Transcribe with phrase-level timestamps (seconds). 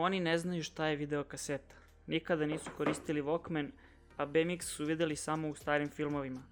[0.00, 1.74] Oni ne znaju šta je videokaseta.
[2.06, 3.70] Nikada nisu koristili Walkman,
[4.16, 6.42] a BMX su videli samo u starim filmovima.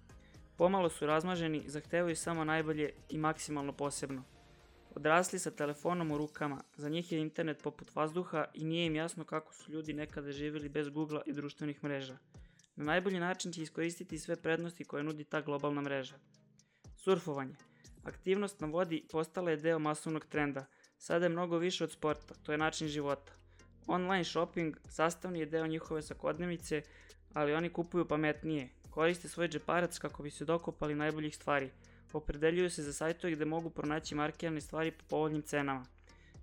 [0.57, 4.23] Pomalo su razmaženi, zahtevaju samo najbolje i maksimalno posebno.
[4.95, 9.23] Odrasli sa telefonom u rukama, za njih je internet poput vazduha i nije im jasno
[9.23, 12.17] kako su ljudi nekada živjeli bez Google i društvenih mreža.
[12.75, 16.15] Na najbolji način će iskoristiti sve prednosti koje nudi ta globalna mreža.
[16.95, 17.55] Surfovanje.
[18.03, 20.65] Aktivnost na vodi postala je deo masovnog trenda.
[20.97, 23.31] Sada je mnogo više od sporta, to je način života.
[23.87, 26.81] Online shopping sastavni je deo njihove svakodnevice,
[27.33, 28.69] ali oni kupuju pametnije.
[28.89, 31.69] Koriste svoj džeparac kako bi se dokopali najboljih stvari.
[32.13, 35.85] Opredeljuju se za sajtove gde mogu pronaći markirane stvari po povoljnim cenama.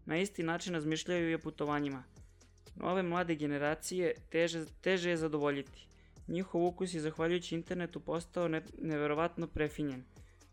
[0.07, 2.05] Na isti način razmišljaju i o putovanjima.
[2.77, 5.87] Nove mlade generacije teže, teže je zadovoljiti.
[6.29, 10.05] Njihov ukus je zahvaljujući internetu postao ne, neverovatno prefinjen.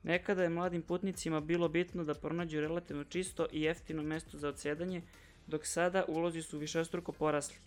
[0.04, 5.02] Nekada je mladim putnicima bilo bitno da pronađu relativno čisto i jeftino mesto za odsedanje,
[5.48, 7.58] dok sada ulozi su višestruko porasli.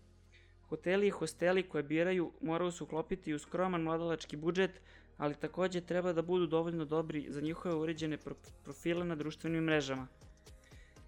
[0.68, 4.80] Hoteli i hosteli koje biraju moraju se uklopiti u skroman mladalački budžet,
[5.16, 10.06] ali takođe treba da budu dovoljno dobri za njihove uređene pro profile na društvenim mrežama.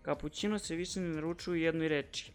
[0.02, 2.32] Kapućino se više ne naručuju jednoj reči.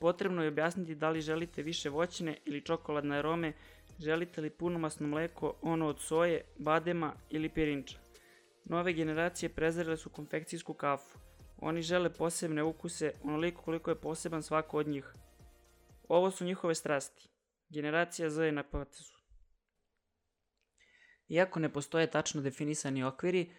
[0.00, 3.52] Potrebno je objasniti da li želite više voćne ili čokoladne arome,
[3.98, 7.98] želite li punomasno mleko, ono od soje, badema ili pirinča.
[8.64, 11.18] Nove generacije prezrele su konfekcijsku kafu.
[11.58, 15.14] Oni žele posebne ukuse, onoliko koliko je poseban svako od njih.
[16.08, 17.28] Ovo su njihove strasti.
[17.68, 19.14] Generacija Z je na potezu.
[21.28, 23.50] Iako ne postoje tačno definisani okviri,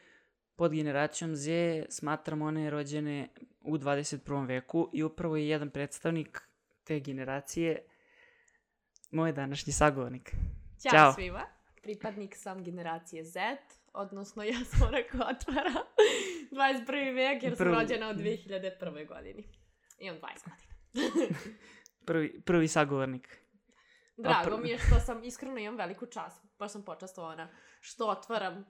[0.55, 1.49] pod generacijom Z
[1.89, 3.29] smatramo one rođene
[3.61, 4.47] u 21.
[4.47, 6.41] veku i upravo je jedan predstavnik
[6.83, 7.85] te generacije
[9.13, 10.31] moj današnji sagovornik.
[10.81, 11.13] Ćao, Ćao.
[11.13, 11.45] svima.
[11.81, 13.39] Pripadnik sam generacije Z,
[13.93, 15.73] odnosno ja sam ona koja otvara
[16.51, 17.15] 21.
[17.15, 17.75] vek jer sam Prvi.
[17.75, 19.07] rođena u 2001.
[19.07, 19.47] godini.
[19.99, 21.35] Imam 20 godina.
[22.05, 23.37] Prvi, prvi sagovornik.
[24.17, 27.49] Drago mi je što sam, iskreno imam veliku čast, baš sam počastovana,
[27.79, 28.65] što otvaram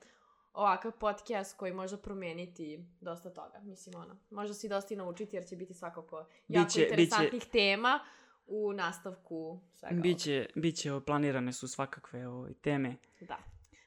[0.53, 3.59] ovakav podcast koji može promeniti dosta toga.
[3.63, 7.45] Mislim, ono, može se i dosta i naučiti jer će biti svakako jako Biće- interesantnih
[7.45, 7.99] tema
[8.47, 12.95] u nastavku svega Biće, biće, planirane su svakakve ovaj, teme.
[13.21, 13.37] Da.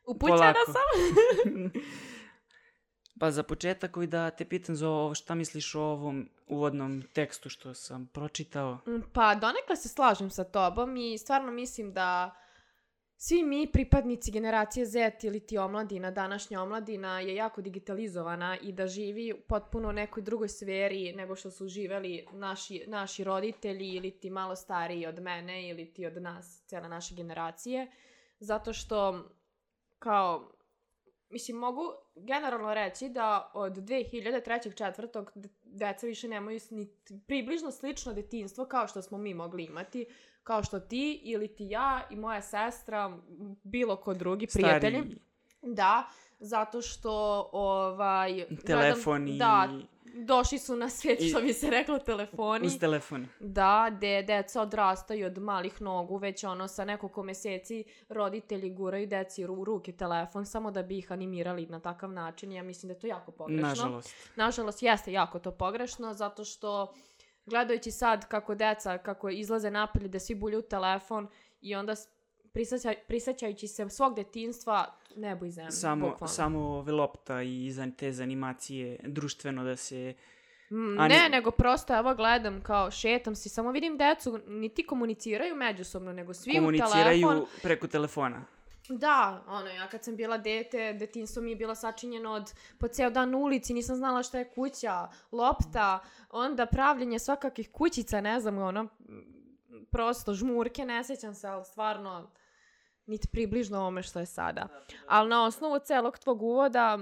[0.07, 1.71] Upućena sam.
[3.21, 7.49] pa za početak ovaj da te pitam za ovo, šta misliš o ovom uvodnom tekstu
[7.49, 8.79] što sam pročitao?
[9.13, 12.37] Pa donekle se slažem sa tobom i stvarno mislim da
[13.17, 18.87] svi mi pripadnici generacije Z ili ti omladina, današnja omladina je jako digitalizovana i da
[18.87, 24.31] živi potpuno u nekoj drugoj sferi nego što su živeli naši, naši roditelji ili ti
[24.31, 27.91] malo stariji od mene ili ti od nas, cijela naše generacije.
[28.39, 29.29] Zato što
[29.99, 30.56] kao
[31.31, 31.83] Mislim, mogu
[32.15, 34.77] generalno reći da od 2003.
[34.77, 36.89] četvrtog de- deca više nemaju ni
[37.27, 40.07] približno slično detinstvo kao što smo mi mogli imati,
[40.43, 43.19] kao što ti ili ti ja i moja sestra,
[43.63, 44.99] bilo ko drugi prijatelji.
[44.99, 45.19] Stariji
[45.63, 48.47] Da, zato što ovaj...
[48.67, 49.39] telefoni.
[49.39, 49.69] Da,
[50.25, 52.67] došli su na svijet, I- što bi se reklo, telefoni.
[52.67, 53.27] Uz telefon.
[53.41, 59.45] Da, gde deca odrastaju od malih nogu, već ono sa nekoliko meseci roditelji guraju deci
[59.45, 62.53] u ruke telefon samo da bi ih animirali na takav način.
[62.53, 63.69] Ja mislim da je to jako pogrešno.
[63.69, 64.15] Nažalost.
[64.37, 66.95] Nažalost, jeste jako to pogrešno, zato što
[67.47, 71.29] gledajući sad kako deca, kako izlaze napolje da svi bulju telefon
[71.61, 71.95] i onda
[73.07, 76.35] prisećajući se svog detinstva, nebo i zemlje, Samo, bukvalno.
[76.35, 80.15] samo ove lopta i te zanimacije društveno da se...
[80.71, 86.13] Ne, ne- nego prosto evo gledam kao šetam si, samo vidim decu, niti komuniciraju međusobno,
[86.13, 87.47] nego svi u komuniciraju telefon.
[87.63, 88.45] preko telefona.
[88.89, 93.11] Da, ono, ja kad sam bila dete, detinstvo mi je bilo sačinjeno od po ceo
[93.11, 95.99] dan u ulici, nisam znala šta je kuća, lopta,
[96.31, 98.89] onda pravljenje svakakih kućica, ne znam, ono,
[99.91, 102.31] prosto žmurke, ne sjećam se, ali stvarno
[103.07, 104.69] niti približno ovome što je sada.
[105.09, 106.99] Ali na osnovu celog tvog uvoda,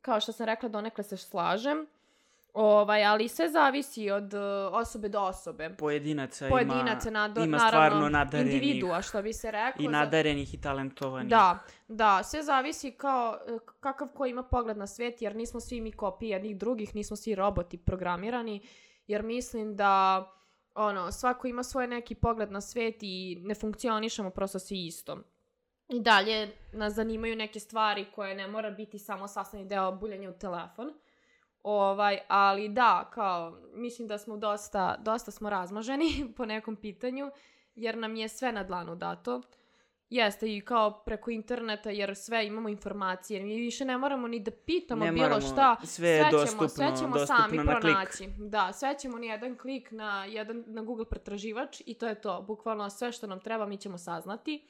[0.00, 1.86] kao što sam rekla, donekle se slažem,
[2.52, 4.40] ovaj, ali sve zavisi od uh,
[4.72, 5.70] osobe do osobe.
[5.70, 9.82] Pojedinaca, Pojedinaca, ima, nado, ima naravno, stvarno nadarenih individua, što bi se reklo.
[9.82, 11.30] i za- nadarenih i talentovanih.
[11.30, 15.80] Da, da, sve zavisi kao e, kakav ko ima pogled na svet, jer nismo svi
[15.80, 18.60] mi kopije jednih drugih, nismo svi roboti programirani,
[19.06, 20.24] jer mislim da
[20.74, 25.18] ono, svako ima svoj neki pogled na svet i ne funkcionišemo prosto svi isto.
[25.88, 30.38] I dalje nas zanimaju neke stvari koje ne mora biti samo sastavni deo buljanja u
[30.38, 30.92] telefon.
[31.62, 36.06] Ovaj, ali da, kao, mislim da smo dosta, dosta smo razmaženi
[36.36, 37.30] po nekom pitanju,
[37.74, 39.42] jer nam je sve na dlanu dato.
[40.14, 43.42] Jeste i kao preko interneta jer sve imamo informacije.
[43.42, 45.76] Mi više ne moramo ni da pitamo Ne bilo moramo, šta.
[45.84, 47.80] sve je ćemo, dostupno- sve ćemo dostupno sami na klik.
[47.80, 48.28] pronaći.
[48.38, 52.42] Da, sve ćemo ni jedan klik na, jedan, na Google pretraživač i to je to.
[52.42, 54.64] Bukvalno sve što nam treba mi ćemo saznati.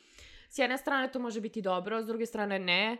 [0.48, 2.96] S jedne strane to može biti dobro, s druge strane ne.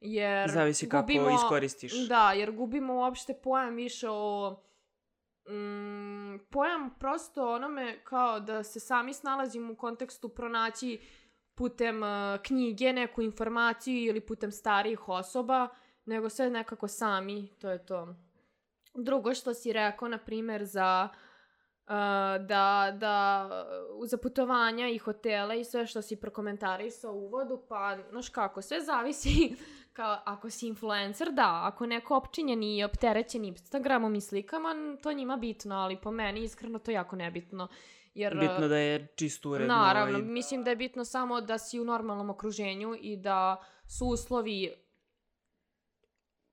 [0.00, 2.08] Jer Zavisi kako gubimo, iskoristiš.
[2.08, 4.56] Da, jer gubimo uopšte pojam više o
[5.48, 11.00] mm, pojam prosto onome kao da se sami snalazimo u kontekstu pronaći
[11.58, 12.08] putem uh,
[12.42, 15.68] knjige neku informaciju ili putem starijih osoba,
[16.04, 18.14] nego sve nekako sami, to je to.
[18.94, 21.08] Drugo što si rekao, na primjer, za
[21.88, 21.90] uh,
[22.46, 23.48] da, da
[24.04, 28.80] za putovanja i hotele i sve što si prokomentarisao u uvodu, pa, znaš kako, sve
[28.80, 29.56] zavisi
[29.98, 35.36] kao ako si influencer, da, ako neko opčinjen i opterećen Instagramom i slikama, to njima
[35.36, 37.68] bitno, ali po meni iskreno to jako nebitno.
[38.14, 39.74] Jer, Bitno da je čisto uredno.
[39.74, 44.06] Naravno, ovaj, mislim da je bitno samo da si u normalnom okruženju i da su
[44.06, 44.74] uslovi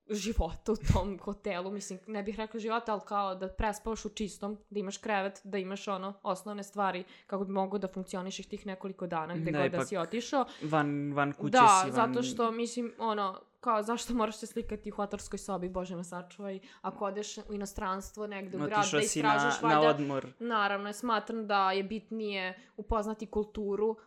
[0.09, 4.57] života u tom hotelu, mislim, ne bih rekla života, ali kao da prespavaš u čistom,
[4.69, 9.07] da imaš krevet, da imaš ono, osnovne stvari kako bi mogo da funkcionišeš tih nekoliko
[9.07, 10.45] dana gde Da, god da si otišao.
[10.61, 12.13] van, van kuće Da, si, van...
[12.13, 16.59] zato što, mislim, ono, kao zašto moraš se slikati u hotelskoj sobi, bože me sačuvaj,
[16.81, 20.27] ako odeš u inostranstvo negde u grad da si na, istražuješ, na valjda, odmor.
[20.39, 23.97] Naravno, smatram da je bitnije upoznati kulturu uh,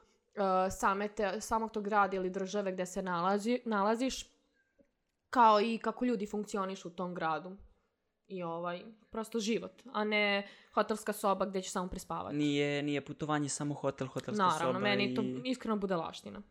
[0.70, 4.25] same te, samog tog grada ili države gde se nalazi, nalaziš,
[5.31, 7.56] kao i kako ljudi funkcionišu u tom gradu.
[8.29, 12.37] I ovaj, prosto život, a ne hotelska soba gde ćeš samo prispavati.
[12.37, 15.15] Nije, nije putovanje samo hotel, hotelska Naravno, soba meni i...
[15.15, 16.43] to iskreno budalaština.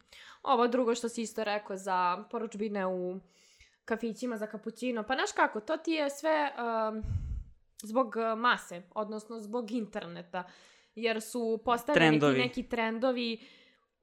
[0.43, 3.19] Ovo drugo što si isto rekao za poručbine u
[3.85, 7.03] kafićima za kapućino, pa znaš kako, to ti je sve um,
[7.83, 10.43] zbog uh, mase, odnosno zbog interneta,
[10.95, 12.37] jer su postavljeni Trendovi.
[12.37, 13.39] neki neki trendovi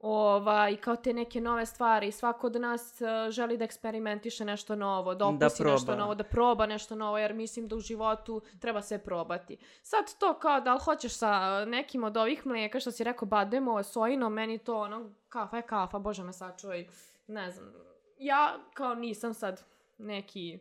[0.07, 2.13] ovaj, kao te neke nove stvari.
[2.13, 6.25] Svako od nas uh, želi da eksperimentiše nešto novo, da Da okusi nešto novo, da
[6.25, 9.57] proba nešto novo, jer mislim da u životu treba sve probati.
[9.83, 13.83] Sad to kao da li hoćeš sa nekim od ovih mlijeka što si rekao bademo,
[13.83, 16.87] sojino, meni to ono, kafa je kafa, bože me sačuvaj,
[17.27, 17.73] ne znam.
[18.19, 19.65] Ja kao nisam sad
[19.99, 20.59] neki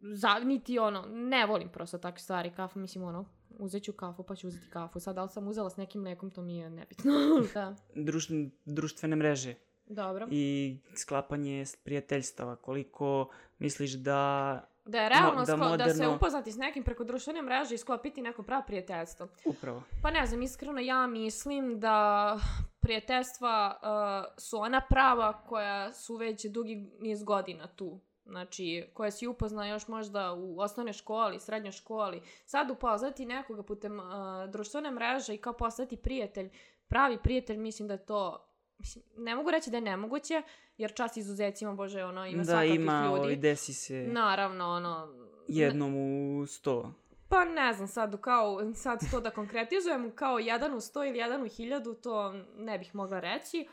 [0.00, 3.24] za, niti ono, ne volim prosto takve stvari, kafa, mislim ono,
[3.58, 5.00] uzet ću kafu pa ću uzeti kafu.
[5.00, 7.12] Sad, da li sam uzela s nekim mlekom, to mi je nebitno.
[7.54, 8.28] da, Druš,
[8.64, 9.54] društvene mreže
[9.86, 10.26] dobro.
[10.30, 12.56] i sklapanje prijateljstava.
[12.56, 13.28] Koliko
[13.58, 14.60] misliš da...
[14.84, 17.74] Da je realno Mo- da da, da se moderno- upoznati s nekim preko društvene mreže
[17.74, 19.28] i sklopiti neko pravo prijateljstvo.
[19.44, 19.82] Upravo.
[20.02, 22.38] Pa ne znam, iskreno ja mislim da
[22.80, 28.00] prijateljstva uh, su ona prava koja su već dugi niz godina tu.
[28.24, 32.22] Znači, koje si upoznao još možda u osnovnoj školi, srednjoj školi.
[32.44, 34.04] Sad upoznati nekoga putem uh,
[34.48, 36.50] društvene mreže i kao postati prijatelj,
[36.88, 38.48] pravi prijatelj, mislim da je to
[38.82, 40.42] Mislim, ne mogu reći da je nemoguće,
[40.76, 43.20] jer čas izuzecima, bože, ono, ima da, svakakvih ima, ljudi.
[43.20, 45.08] ovaj, desi se Naravno, ono,
[45.48, 46.94] jednom u sto.
[47.28, 51.42] pa ne znam sad, kao, sad to da konkretizujem, kao jedan u sto ili jedan
[51.42, 53.68] u hiljadu, to ne bih mogla reći,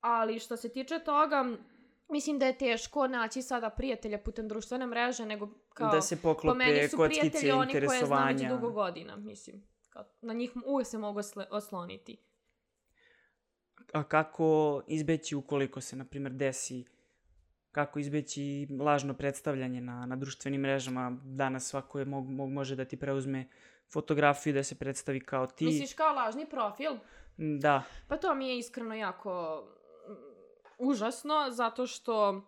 [0.00, 1.56] ali što se tiče toga,
[2.08, 6.34] mislim da je teško naći sada prijatelja putem društvene mreže, nego kao, da se po
[6.34, 9.66] poklope meni su prijatelji oni koje znam već dugo godina, mislim.
[9.90, 11.20] Kao, na njih uvijek se mogu
[11.50, 12.16] osloniti.
[13.92, 16.84] A kako izbeći ukoliko se, na primjer, desi
[17.74, 21.18] kako izbeći lažno predstavljanje na, na društvenim mrežama.
[21.24, 23.48] Danas svako je mog, mog, može da ti preuzme
[23.92, 25.64] fotografiju da se predstavi kao ti.
[25.64, 26.92] Misliš kao lažni profil?
[27.36, 29.62] Da, Pa to mi je iskreno jako
[30.78, 32.42] užasno, zato što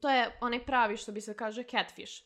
[0.00, 2.22] to je onaj pravi, što bi se kaže, catfish.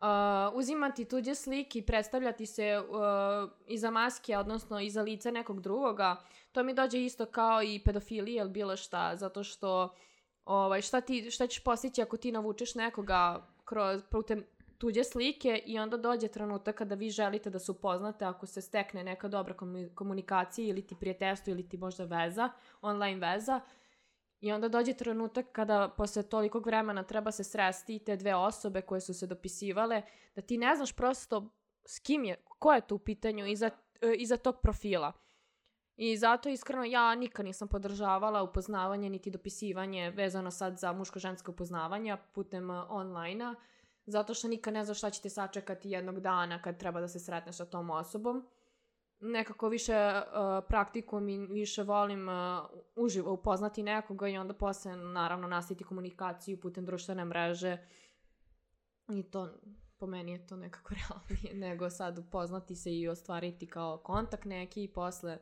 [0.00, 0.06] Uh,
[0.54, 6.16] uzimati tuđe slike i predstavljati se uh, iza maske, odnosno iza lica nekog drugoga,
[6.52, 9.94] to mi dođe isto kao i pedofilija ili bilo šta, zato što
[10.44, 14.44] ovaj, šta, ti, šta ćeš postići ako ti navučeš nekoga kroz, putem
[14.78, 19.04] tuđe slike i onda dođe trenutak kada vi želite da se upoznate ako se stekne
[19.04, 22.50] neka dobra komu- komunikacija ili ti prijateljstvo ili ti možda veza,
[22.82, 23.60] online veza
[24.40, 29.00] i onda dođe trenutak kada posle tolikog vremena treba se sresti te dve osobe koje
[29.00, 30.02] su se dopisivale,
[30.34, 31.50] da ti ne znaš prosto
[31.84, 33.70] s kim je, ko je tu u pitanju iza,
[34.00, 35.12] e, iza tog profila.
[35.96, 42.16] I zato iskreno ja nikad nisam podržavala upoznavanje niti dopisivanje vezano sad za muško-ženske upoznavanja
[42.16, 43.54] putem uh, online-a,
[44.06, 47.18] zato što nikad ne znaš šta će te sačekati jednog dana kad treba da se
[47.18, 48.48] sretneš sa tom osobom.
[49.20, 52.34] Nekako više uh, praktikujem i više volim uh,
[52.96, 57.78] uživo upoznati nekoga i onda posle naravno nastaviti komunikaciju putem društvene mreže
[59.08, 59.48] i to
[59.98, 64.84] po meni je to nekako realnije nego sad upoznati se i ostvariti kao kontakt neki
[64.84, 65.38] i posle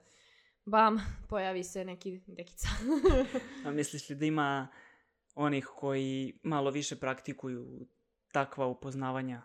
[0.64, 0.98] bam,
[1.30, 2.68] pojavi se neki dekica.
[3.66, 4.68] A misliš li da ima
[5.34, 7.88] onih koji malo više praktikuju
[8.32, 9.42] takva upoznavanja?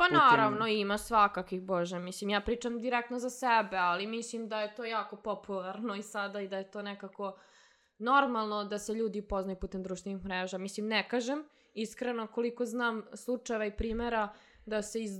[0.00, 4.60] Pa putem- naravno ima svakakih, bože, mislim, ja pričam direktno za sebe, ali mislim da
[4.60, 7.38] je to jako popularno i sada i da je to nekako
[7.98, 10.58] normalno da se ljudi upoznaju putem društvenih mreža.
[10.58, 14.28] Mislim, ne kažem, iskreno, koliko znam slučajeva i primera
[14.66, 15.12] da se iz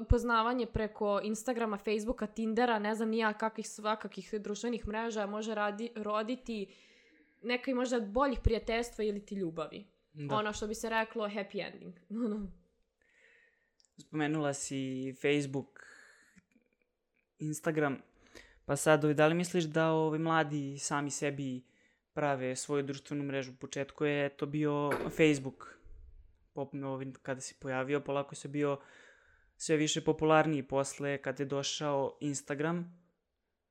[0.00, 6.74] upoznavanje preko Instagrama, Facebooka, Tindera, ne znam nija kakvih svakakih društvenih mreža može radi, roditi
[7.42, 9.86] neka i možda boljih prijateljstva ili ti ljubavi.
[10.12, 10.34] Da.
[10.34, 11.94] Ono što bi se reklo happy ending.
[13.98, 15.86] Spomenula si Facebook,
[17.38, 17.98] Instagram,
[18.64, 21.64] pa sad, ovaj, da li misliš da ovi mladi sami sebi
[22.12, 23.52] prave svoju društvenu mrežu?
[23.52, 25.78] U početku je to bio Facebook,
[26.52, 28.80] Pop, ovaj, kada se pojavio, polako se bio
[29.56, 33.02] sve više popularniji posle kada je došao Instagram.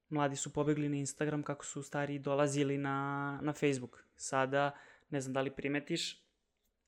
[0.10, 4.04] Mladi su pobegli na Instagram kako su stariji dolazili na, na Facebook.
[4.16, 4.72] Sada,
[5.10, 6.25] ne znam da li primetiš,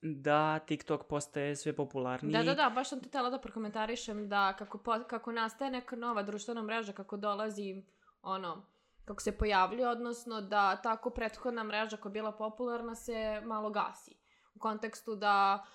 [0.01, 2.34] da TikTok postaje sve popularniji.
[2.34, 5.96] Da, da, da, baš sam te htjela da prokomentarišem da kako, po, kako nastaje neka
[5.96, 7.84] nova društvena mreža, kako dolazi,
[8.22, 8.66] ono,
[9.06, 14.16] kako se pojavljuje, odnosno da tako prethodna mreža koja je bila popularna se malo gasi.
[14.56, 15.66] U kontekstu da,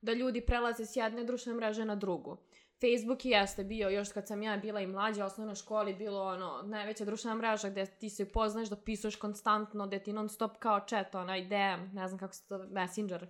[0.00, 2.38] da ljudi prelaze s jedne društvene mreže na drugu.
[2.80, 6.22] Facebook i jeste bio, još kad sam ja bila i mlađa u osnovnoj školi, bilo
[6.24, 10.56] ono, najveća društvena mreža gde ti se upoznaš, da pisuješ konstantno, gde ti non stop
[10.58, 13.26] kao chat, onaj DM, ne znam kako se to, Messenger,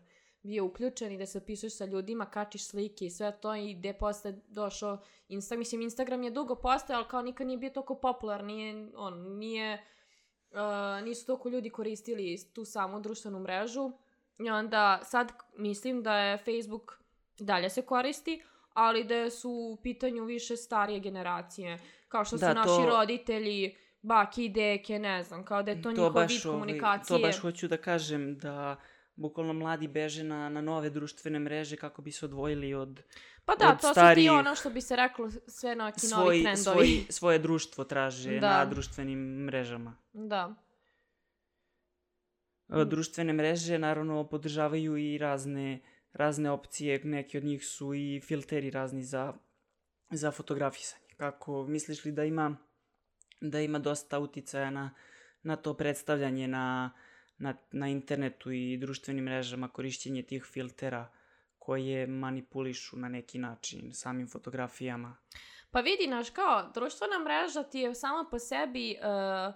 [0.46, 3.92] bio uključen i da se pisuješ sa ljudima, kačiš slike i sve to i gde
[3.92, 4.98] posle došao
[5.28, 5.58] Instagram.
[5.58, 9.84] Mislim, Instagram je dugo postojao, ali kao nikad nije bio toliko popular, nije, on, nije,
[10.50, 10.58] uh,
[11.04, 13.92] nisu toliko ljudi koristili tu samu društvenu mrežu.
[14.38, 17.00] I onda sad mislim da je Facebook
[17.38, 18.42] dalje se koristi,
[18.74, 23.76] ali da su u pitanju više starije generacije, kao što Da, su naši to- roditelji,
[24.02, 27.18] baki deke, ne znam, kao da je to, njihov vid ovaj, komunikacije.
[27.18, 28.76] to baš hoću da kažem da
[29.16, 33.02] bukvalno mladi beže na, na nove društvene mreže kako bi se odvojili od
[33.44, 36.42] Pa da, od to su ti ono što bi se reklo sve neki novi svoj,
[36.42, 36.62] trendovi.
[36.62, 38.58] svoj, svoje društvo traže Da.
[38.58, 39.96] na društvenim mrežama.
[40.12, 40.54] Da.
[42.68, 45.80] Društvene mreže naravno podržavaju i razne,
[46.12, 49.32] razne opcije, neki od njih su i filteri razni za,
[50.10, 51.06] za fotografisanje.
[51.16, 52.56] Kako misliš li da ima
[53.40, 54.94] da ima dosta uticaja na,
[55.42, 56.92] na to predstavljanje na,
[57.38, 61.12] na, na internetu i društvenim mrežama, korišćenje tih filtera
[61.58, 65.16] koje manipulišu na neki način samim fotografijama.
[65.70, 69.54] Pa vidi, naš, kao, društvena mreža ti je sama po sebi uh,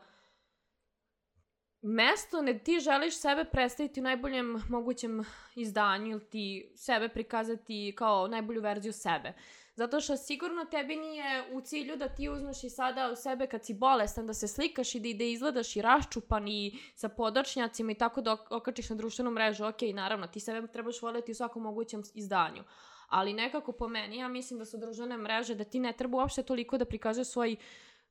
[1.83, 8.29] mesto ne ti želiš sebe predstaviti u najboljem mogućem izdanju ili ti sebe prikazati kao
[8.29, 9.33] najbolju verziju sebe.
[9.75, 13.65] Zato što sigurno tebi nije u cilju da ti uzmeš i sada u sebe kad
[13.65, 17.95] si bolestan da se slikaš i da, da izgledaš i raščupan i sa podočnjacima i
[17.95, 19.67] tako da ok- okačiš na društvenu mrežu.
[19.67, 22.65] Ok, naravno, ti sebe trebaš voljeti u svakom mogućem izdanju.
[23.09, 26.43] Ali nekako po meni, ja mislim da su društvene mreže da ti ne treba uopšte
[26.43, 27.57] toliko da prikažeš svoj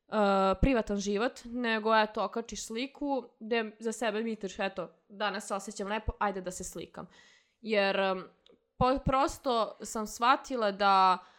[0.07, 0.15] uh,
[0.61, 6.11] privatan život, nego eto, okačiš sliku gde za sebe misliš, eto, danas se osjećam lepo,
[6.19, 7.07] ajde da se slikam.
[7.61, 8.23] Jer um,
[8.77, 11.38] po, prosto sam shvatila da uh,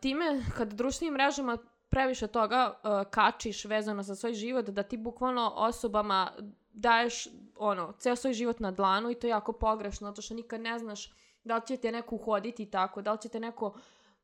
[0.00, 1.58] time, kad društvenim mrežama
[1.88, 6.32] previše toga uh, kačiš vezano za svoj život, da ti bukvalno osobama
[6.72, 10.60] daješ ono, ceo svoj život na dlanu i to je jako pogrešno, zato što nikad
[10.60, 11.12] ne znaš
[11.44, 13.74] da li će te neko uhoditi i tako, da li će te neko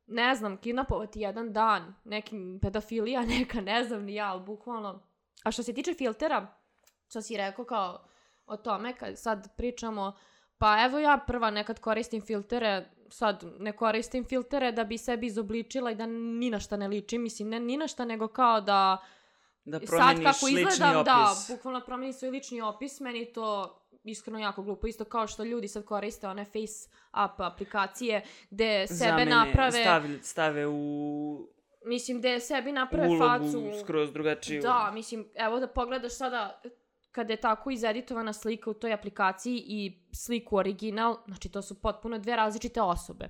[0.06, 5.02] ne znam, kidnapovati jedan dan, neki pedofilija neka, ne znam ni ja, ali bukvalno.
[5.44, 6.46] A što se tiče filtera,
[7.08, 8.04] što si rekao kao
[8.46, 10.12] o tome, kad sad pričamo,
[10.58, 15.90] pa evo ja prva nekad koristim filtere, sad ne koristim filtere da bi sebi izobličila
[15.90, 18.98] i da ni na šta ne ličim, mislim ne ni na šta, nego kao da
[19.64, 21.06] Da sad promeniš kako lični izgledam, opis.
[21.48, 25.68] da, bukvalno promenim svoj lični opis, meni to iskreno jako glupo, isto kao što ljudi
[25.68, 26.88] sad koriste one face
[27.24, 31.48] up aplikacije gde sebe Zamene, naprave, Stavi, stave u
[31.84, 33.62] mislim gde sebi naprave ulogu facu.
[33.82, 34.62] skroz drugačiju.
[34.62, 36.62] Da, mislim, evo da pogledaš sada
[37.12, 42.18] kada je tako izeditovana slika u toj aplikaciji i sliku original, znači to su potpuno
[42.18, 43.28] dve različite osobe.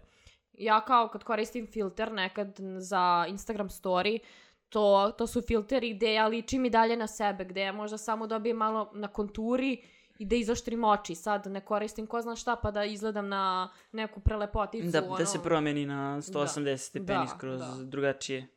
[0.53, 4.19] Ja kao kad koristim filter nekad za Instagram story,
[4.69, 8.27] to, to su filteri gde ja ličim i dalje na sebe, gde ja možda samo
[8.27, 9.83] dobijem malo na konturi
[10.19, 11.15] i da izoštrim oči.
[11.15, 14.91] Sad ne koristim ko zna šta pa da izgledam na neku prelepoticu.
[14.91, 15.17] Da, ono.
[15.17, 17.77] da se promeni na 180 stepeni Da, skroz da.
[17.85, 18.49] drugačije.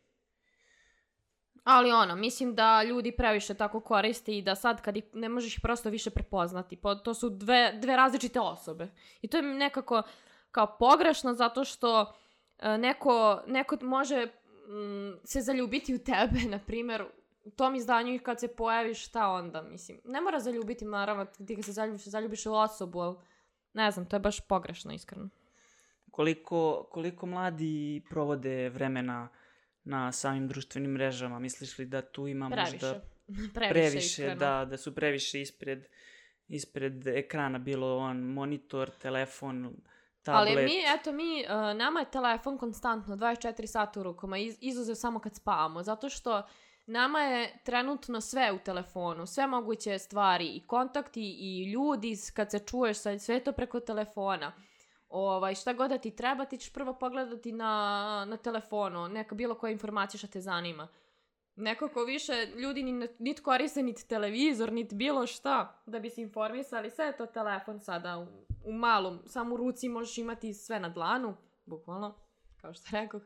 [1.65, 5.53] Ali ono, mislim da ljudi previše tako koriste i da sad kad ih ne možeš
[5.53, 6.75] ih prosto više prepoznati.
[6.75, 8.87] Po, to su dve, dve različite osobe.
[9.21, 10.03] I to je nekako
[10.51, 12.13] kao pogrešno zato što
[12.59, 17.05] e, neko, neko može mm, se zaljubiti u tebe, na primjer,
[17.43, 19.99] u tom izdanju i kad se pojaviš, šta onda, mislim.
[20.03, 23.15] Ne mora zaljubiti, naravno, ti kad se zaljubiš, zaljubiš u osobu, ali
[23.73, 25.29] ne znam, to je baš pogrešno, iskreno.
[26.11, 29.29] Koliko, koliko mladi provode vremena
[29.85, 31.39] na samim društvenim mrežama?
[31.39, 32.71] Misliš li da tu ima Previše.
[32.71, 33.01] možda
[33.53, 35.87] previše, previše da, da su previše ispred,
[36.47, 39.75] ispred ekrana, bilo on monitor, telefon,
[40.23, 40.57] tablet.
[40.57, 44.95] Ali mi, eto, mi, uh, nama je telefon konstantno 24 sata u rukama, iz, izuzev
[44.95, 46.43] samo kad spavamo, zato što
[46.85, 52.59] nama je trenutno sve u telefonu, sve moguće stvari, i kontakti, i ljudi, kad se
[52.59, 54.51] čuješ, sve to preko telefona.
[55.15, 59.55] Ovaj, šta god da ti treba, ti ćeš prvo pogledati na, na telefonu, neka bilo
[59.55, 60.87] koja informacija što te zanima.
[61.55, 66.89] Nekako više ljudi ni, nit koriste niti televizor, niti bilo šta da bi se informisali.
[66.89, 68.27] Sve je to telefon sada u,
[68.65, 72.15] u malom, samo u ruci možeš imati sve na dlanu, bukvalno,
[72.61, 73.21] kao što rekoh.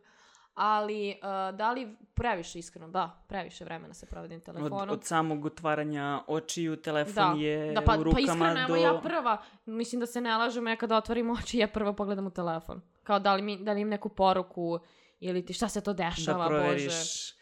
[0.54, 2.88] Ali, uh, da li previše iskreno?
[2.88, 7.82] Da, previše vremena se provodi na od, od samog otvaranja očiju, telefon da, je da,
[7.82, 8.76] pa, u rukama pa iskreno, do...
[8.76, 12.28] evo ja prva, mislim da se ne lažem, ja kada otvorim oči, ja prvo pogledam
[12.28, 12.82] u telefon.
[13.04, 14.80] Kao da li, mi, da li im neku poruku
[15.20, 17.34] ili ti šta se to dešava, da proveriš, bože.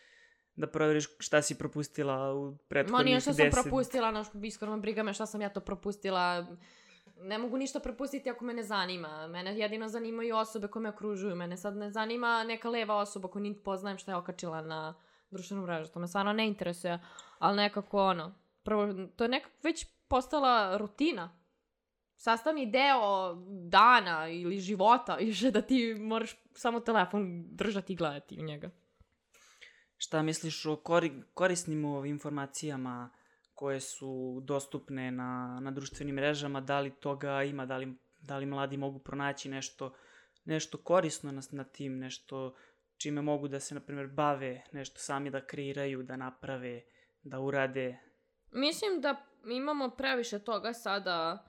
[0.56, 3.64] da proveriš šta si propustila u Ma prethodnih nije što sam deset...
[3.64, 6.46] propustila, no, iskreno briga me šta sam ja to propustila.
[7.22, 9.28] Ne mogu ništa propustiti ako me ne zanima.
[9.28, 11.36] Mene jedino zanimaju osobe koje me okružuju.
[11.36, 14.94] Mene sad ne zanima neka leva osoba koju niti poznajem šta je okačila na
[15.32, 15.92] društvenu mrežu.
[15.92, 17.00] To me stvarno ne interesuje.
[17.40, 21.40] Ali nekako ono, prvo, to je nekako već postala rutina.
[22.16, 23.34] Sastavni deo
[23.70, 28.70] dana ili života više da ti moraš samo telefon držati i gledati u njega.
[29.98, 33.10] Šta misliš o kori, korisnim informacijama
[33.58, 36.62] koje su dostupne na, na društvenim mrežama?
[36.62, 37.66] Da li toga ima?
[37.66, 39.94] Da li, da li mladi mogu pronaći nešto,
[40.46, 41.98] nešto korisno na, na tim?
[42.00, 42.56] Nešto
[42.98, 44.64] čime mogu da se, na primjer, bave?
[44.72, 46.82] Nešto sami da kreiraju, da naprave,
[47.24, 47.98] da urade?
[48.52, 51.48] Mislim da imamo previše toga sada.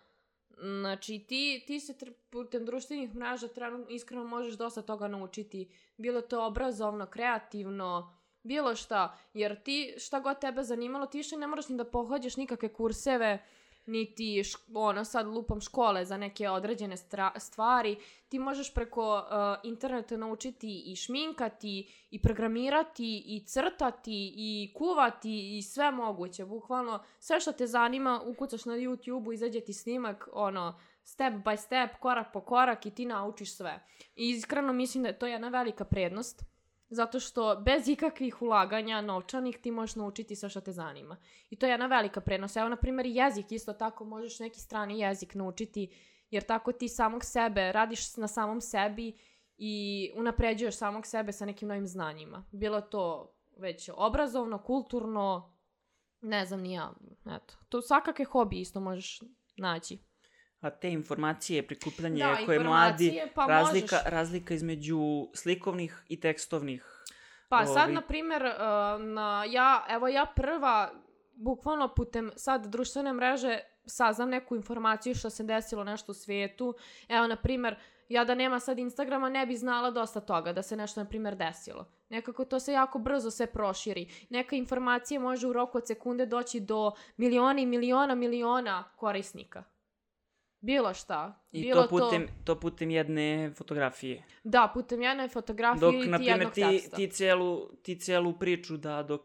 [0.81, 1.95] Znači, ti, ti se
[2.31, 5.75] putem društvenih mreža trenutno iskreno možeš dosta toga naučiti.
[5.97, 9.19] Bilo to obrazovno, kreativno, bilo šta.
[9.35, 13.39] Jer ti, šta god tebe zanimalo, ti više ne moraš ni da pohađaš nikakve kurseve,
[13.89, 16.97] niti š, ono sad lupam škole za neke određene
[17.37, 17.97] stvari.
[18.29, 25.63] Ti možeš preko uh, interneta naučiti i šminkati, i programirati, i crtati, i kuvati, i
[25.63, 26.45] sve moguće.
[26.45, 31.91] Bukvalno sve što te zanima, ukucaš na YouTube-u, izađe ti snimak, ono, step by step,
[32.01, 33.87] korak po korak i ti naučiš sve.
[34.17, 36.58] I iskreno mislim da je to jedna velika prednost.
[36.91, 41.17] Zato što bez ikakvih ulaganja novčanih ti možeš naučiti sve što te zanima.
[41.51, 42.57] I to je jedna velika prednost.
[42.57, 45.95] Evo, na primjer, jezik isto tako možeš neki strani jezik naučiti,
[46.31, 49.19] jer tako ti samog sebe radiš na samom sebi
[49.57, 52.45] i unapređuješ samog sebe sa nekim novim znanjima.
[52.53, 55.55] Bilo to već obrazovno, kulturno,
[56.21, 56.93] ne znam ni ja,
[57.27, 57.55] eto.
[57.69, 59.21] To svakakve hobi isto možeš
[59.57, 59.99] naći.
[60.61, 64.13] A te informacije, prikupljanje Da, koje mladi, pa razlika, možeš.
[64.13, 64.99] razlika između
[65.35, 67.05] slikovnih i tekstovnih.
[67.49, 68.51] Pa sad, Ovi- na primjer, uh,
[69.03, 70.91] na, ja, evo ja prva,
[71.35, 76.75] bukvalno putem sad društvene mreže saznam neku informaciju što se desilo nešto u svijetu.
[77.09, 77.77] Evo, na primjer,
[78.09, 81.37] ja da nema sad Instagrama ne bi znala dosta toga da se nešto, na primjer,
[81.37, 81.87] desilo.
[82.09, 84.27] Nekako to se jako brzo sve proširi.
[84.31, 89.65] Neka informacija može u roku od sekunde doći do miliona i miliona miliona korisnika.
[90.61, 91.47] Bilo šta.
[91.53, 94.25] I Bilo to putem, to putem jedne fotografije.
[94.45, 96.97] Da, putem jedne fotografije Dok, ili ti primjer, jednog ti, teksta.
[96.97, 99.21] ti, celu, ti celu priču da dok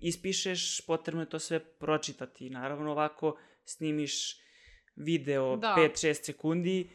[0.00, 2.50] ispišeš, potrebno je to sve pročitati.
[2.50, 4.40] Naravno, ovako snimiš
[4.96, 5.74] video Da.
[5.78, 6.90] 5-6 sekundi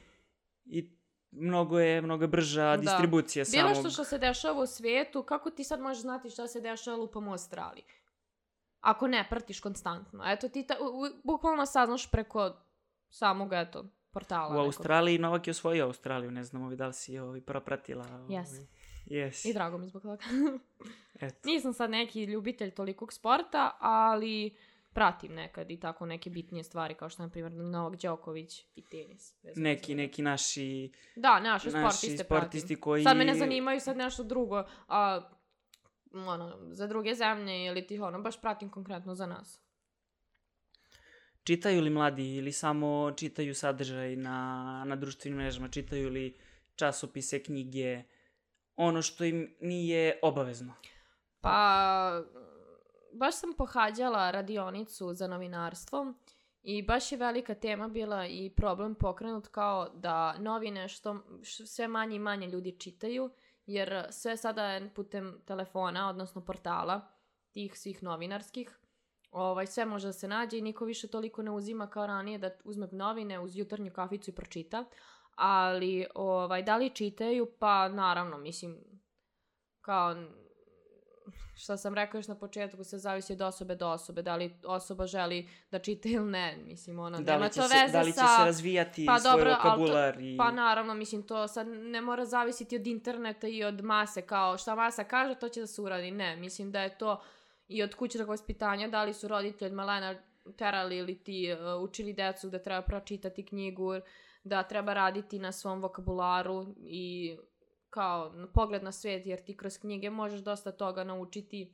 [0.65, 0.97] i
[1.31, 2.77] mnogo je, mnogo je brža Da.
[2.77, 3.79] distribucija Bilo samog...
[3.79, 7.27] što što se dešava u svijetu, kako ti sad možeš znati šta se dešava lupom
[7.27, 7.83] u Australiji?
[8.79, 10.23] Ako ne pratiš konstantno.
[10.25, 12.55] Eto, ti ta, u, u- bukvalno saznaš preko
[13.09, 14.47] samog, eto, portala.
[14.47, 14.65] U nekog.
[14.65, 18.25] Australiji Novak je osvojio Australiju, ne znam ovi da li si ovi propratila.
[18.29, 18.49] Jes.
[18.49, 18.67] Ovi.
[19.09, 19.49] Yes.
[19.49, 20.23] I drago mi zbog toga.
[21.27, 21.49] Eto.
[21.49, 24.55] Nisam sad neki ljubitelj tolikog sporta, ali
[24.93, 28.81] pratim nekad i tako neke bitnije stvari, kao što je, na primjer, Novak Đoković i
[28.81, 29.33] tenis.
[29.55, 32.81] Neki, neki naši, Da, naše naši sportiste, sportisti pratim.
[32.81, 33.03] koji...
[33.03, 35.29] Sad me ne zanimaju sad nešto drugo, a
[36.13, 39.61] ono, za druge zemlje ili ti ono, baš pratim konkretno za nas.
[41.47, 46.37] Čitaju li mladi ili samo čitaju sadržaj na, na društvenim mrežama, čitaju li
[46.75, 48.03] časopise, knjige,
[48.75, 50.73] ono što im nije obavezno?
[51.41, 52.23] Pa,
[53.13, 56.13] baš sam pohađala radionicu za novinarstvo
[56.63, 62.15] i baš je velika tema bila i problem pokrenut kao da novine što sve manje
[62.15, 63.29] i manje ljudi čitaju,
[63.65, 67.01] jer sve sada je putem telefona, odnosno portala,
[67.51, 68.79] tih svih novinarskih.
[69.31, 72.49] Ovaj, sve može da se nađe i niko više toliko ne uzima kao ranije da
[72.63, 74.85] uzme novine uz jutarnju kaficu i pročita.
[75.35, 77.47] Ali, ovaj, da li čitaju?
[77.59, 78.77] Pa, naravno, mislim,
[79.81, 80.15] kao
[81.55, 85.07] što sam rekao još na početku, se zavisi od osobe do osobe, da li osoba
[85.07, 88.19] želi da čita ili ne, mislim, ono, da nema to se, veze da li će
[88.19, 88.37] sa...
[88.39, 90.37] se razvijati Pa svoj dobro, ali to- vokabular i...
[90.37, 94.75] Pa naravno, mislim, to sad ne mora zavisiti od interneta i od mase, kao šta
[94.75, 96.11] masa kaže, to će da se uradi.
[96.11, 97.21] Ne, mislim da je to
[97.67, 100.15] i od kućnog vaspitanja, da li su roditelji od malena
[100.57, 103.91] terali ili ti uh, učili decu da treba pročitati knjigu,
[104.43, 107.37] da treba raditi na svom vokabularu i
[107.89, 111.73] kao pogled na svet, jer ti kroz knjige možeš dosta toga naučiti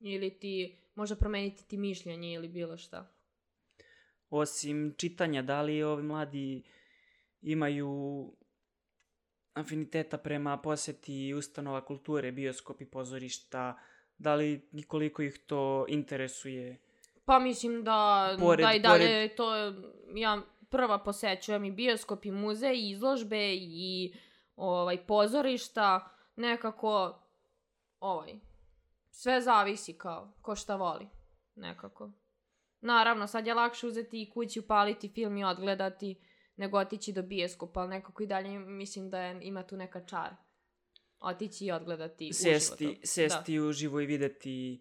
[0.00, 3.10] ili ti može promeniti ti mišljenje ili bilo šta.
[4.30, 6.62] Osim čitanja, da li ovi mladi
[7.42, 7.90] imaju
[9.52, 13.78] afiniteta prema poseti ustanova kulture, bioskopi, pozorišta,
[14.24, 16.76] da li koliko ih to interesuje?
[17.24, 19.54] Pa mislim da, Pored- da i dalje pored- to
[20.14, 24.14] ja prva posećujem i bioskop i muzej i izložbe i
[24.56, 27.18] ovaj pozorišta nekako
[28.00, 28.34] ovaj
[29.10, 31.06] sve zavisi kao ko šta voli
[31.56, 32.10] nekako.
[32.80, 36.16] Naravno, sad je lakše uzeti i kući upaliti film i odgledati
[36.56, 40.30] nego otići do bioskopa, ali nekako i dalje mislim da je, ima tu neka čar.
[41.24, 43.06] Otići i odgledati uživo Sesti, to.
[43.06, 44.80] sesti uživo i videti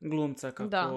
[0.00, 0.90] glumca kako Da.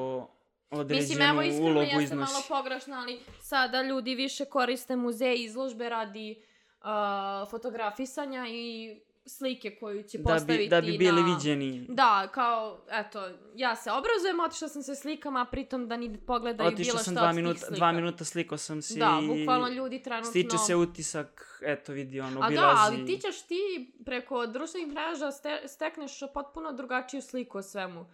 [0.71, 2.15] određenu Mislim, evo iskreno ulogu iznosi.
[2.33, 6.43] malo pogrešno, ali sada ljudi više koriste muzeje i izložbe radi
[6.81, 8.95] uh, fotografisanja i
[9.25, 11.35] slike koju će Da postaviti bi, da bi bili na...
[11.35, 11.85] viđeni.
[11.89, 16.67] Da, kao, eto, ja se obrazujem, otišla sam se slikama, a pritom da ni pogledaju
[16.67, 17.75] Otišao bilo sam šta dva od tih minuta, slika.
[17.75, 20.29] dva minuta slikao sam se Da, i bukvalno ljudi trenutno...
[20.29, 22.55] stiče se utisak, eto vidi, ono, A obilazi.
[22.55, 28.05] da, ali ti ćeš ti preko društvenih mreža ste, stekneš potpuno drugačiju sliku o svemu.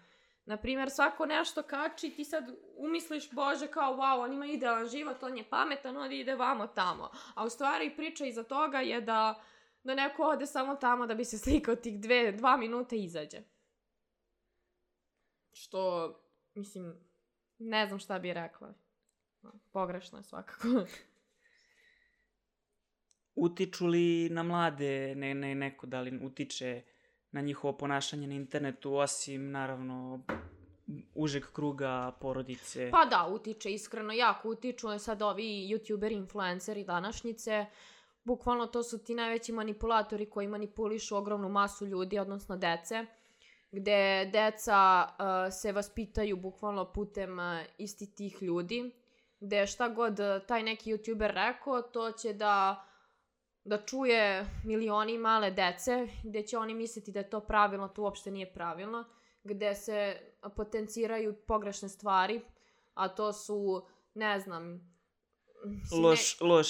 [0.45, 2.43] Naprimjer, svako nešto kači, ti sad
[2.77, 7.11] umisliš, bože, kao, wow, on ima idealan život, on je pametan, on ide vamo tamo.
[7.35, 9.41] A u stvari priča iza toga je da,
[9.83, 13.41] da neko ode samo tamo da bi se slikao tih dve, dva minuta i izađe.
[15.53, 16.13] Što,
[16.53, 16.95] mislim,
[17.59, 18.73] ne znam šta bi rekla.
[19.71, 20.67] Pogrešno je svakako.
[23.35, 26.81] Utiču li na mlade ne, ne, neko, da li utiče
[27.31, 30.25] na njihovo ponašanje na internetu, osim, naravno,
[31.15, 32.89] užeg kruga porodice?
[32.91, 34.99] Pa da, utiče, iskreno, jako utiču.
[34.99, 37.65] Sad ovi youtuberi, influenceri današnjice,
[38.23, 43.05] bukvalno to su ti najveći manipulatori koji manipulišu ogromnu masu ljudi, odnosno dece,
[43.71, 47.45] gde deca uh, se vaspitaju bukvalno putem uh,
[47.77, 48.91] isti tih ljudi,
[49.39, 52.85] gde šta god taj neki youtuber rekao, to će da
[53.63, 58.31] da čuje milioni male dece, gde će oni misliti da je to pravilno, to uopšte
[58.31, 59.05] nije pravilno,
[59.43, 60.17] gde se
[60.55, 62.41] potenciraju pogrešne stvari,
[62.93, 64.90] a to su, ne znam,
[65.93, 66.67] Loš, loš,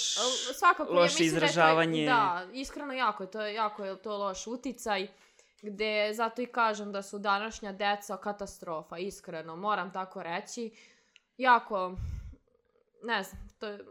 [0.54, 2.06] svakako, ja loše mislim da je to- izražavanje.
[2.06, 5.08] Da, iskreno jako je to, jako je to loš uticaj,
[5.62, 10.72] gde zato i kažem da su današnja deca katastrofa, iskreno, moram tako reći.
[11.38, 11.96] Jako,
[13.04, 13.86] ne znam, to je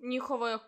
[0.00, 0.58] njihovo,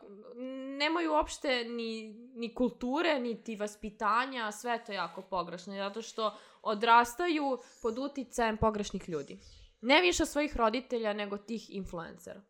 [0.79, 7.59] nemaju uopšte ni, ni kulture, niti vaspitanja, sve je to jako pogrešno, zato što odrastaju
[7.83, 9.39] pod uticajem pogrešnih ljudi.
[9.81, 12.41] Ne više svojih roditelja, nego tih influencera.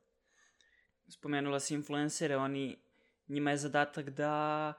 [1.08, 2.76] Spomenula si influencere, oni,
[3.28, 4.74] njima je zadatak da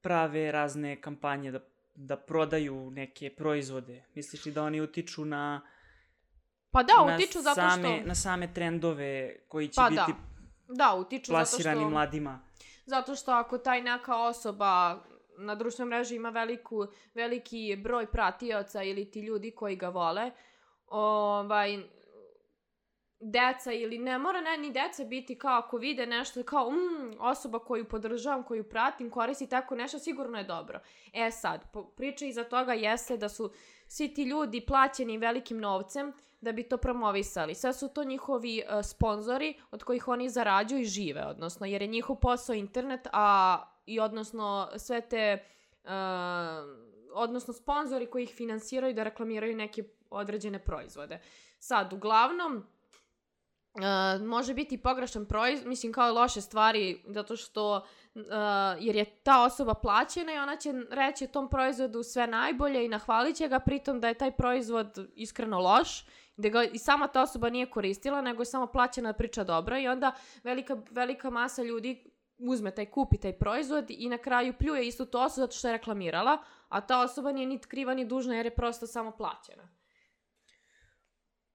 [0.00, 1.60] prave razne kampanje, da,
[1.94, 4.04] da prodaju neke proizvode.
[4.14, 5.60] Misliš li da oni utiču na,
[6.70, 8.08] Pa da, na, utiču zato same, što...
[8.08, 10.12] na same trendove koji će Pa biti
[10.68, 11.90] Da, utiču zato plasirani što...
[11.90, 12.40] mladima?
[12.86, 14.98] Zato što ako taj neka osoba
[15.38, 20.30] na društvenoj mreži ima veliku, veliki broj pratioca ili ti ljudi koji ga vole,
[20.86, 21.78] ovaj,
[23.20, 27.58] deca ili ne mora ne, ni deca biti kao ako vide nešto kao mm, osoba
[27.58, 30.80] koju podržavam, koju pratim, koristi tako nešto, sigurno je dobro.
[31.12, 31.64] E sad,
[31.96, 33.52] priča iza toga jeste da su
[33.86, 37.54] svi ti ljudi plaćeni velikim novcem da bi to promovisali.
[37.54, 41.88] Sve su to njihovi uh, sponzori od kojih oni zarađuju i žive, odnosno, jer je
[41.88, 45.44] njihov posao internet, a i odnosno sve te
[45.84, 45.90] uh,
[47.12, 51.20] odnosno sponzori koji ih finansiraju da reklamiraju neke određene proizvode.
[51.58, 52.66] Sad, uglavnom,
[53.78, 57.76] Uh, može biti pogrešan proizvod, mislim kao loše stvari, zato što,
[58.14, 58.22] uh,
[58.78, 63.36] jer je ta osoba plaćena i ona će reći tom proizvodu sve najbolje i nahvalit
[63.36, 66.04] će ga, pritom da je taj proizvod iskreno loš,
[66.36, 69.78] da ga i sama ta osoba nije koristila, nego je samo plaćena da priča dobro
[69.78, 70.12] i onda
[70.44, 75.18] velika, velika masa ljudi uzme taj kupi taj proizvod i na kraju pljuje istu tu
[75.18, 76.38] osobu zato što je reklamirala,
[76.68, 79.77] a ta osoba nije ni kriva ni dužna jer je prosto samo plaćena.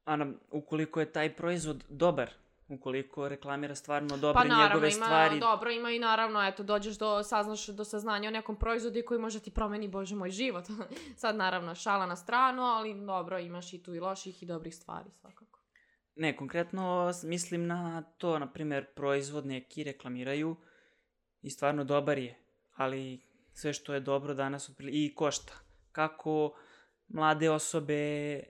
[0.06, 2.30] Ana, ukoliko je taj proizvod dobar,
[2.68, 6.98] ukoliko reklamira stvarno Pa dobre naravno, njegove ima, stvari, dobro, ima i naravno, eto, dođeš
[6.98, 10.66] do, saznaš do saznanja o nekom proizvodu koji može ti promeni, bože moj, život.
[11.22, 15.10] Sad, naravno, šala na stranu, ali dobro, imaš i tu i loših i dobrih stvari,
[15.12, 15.60] svakako.
[16.16, 20.56] Ne, konkretno mislim na to, na primjer, proizvod neki reklamiraju
[21.42, 22.40] i stvarno dobar je,
[22.76, 23.22] ali
[23.54, 25.54] sve što je dobro danas i košta.
[25.92, 26.56] Kako
[27.08, 28.44] mlade osobe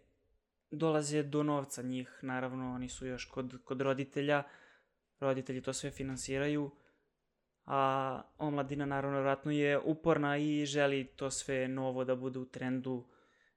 [0.74, 4.44] dolaze do novca njih, naravno oni su još kod, kod roditelja,
[5.20, 6.72] roditelji to sve finansiraju,
[7.66, 13.06] a omladina naravno vratno je uporna i želi to sve novo da bude u trendu,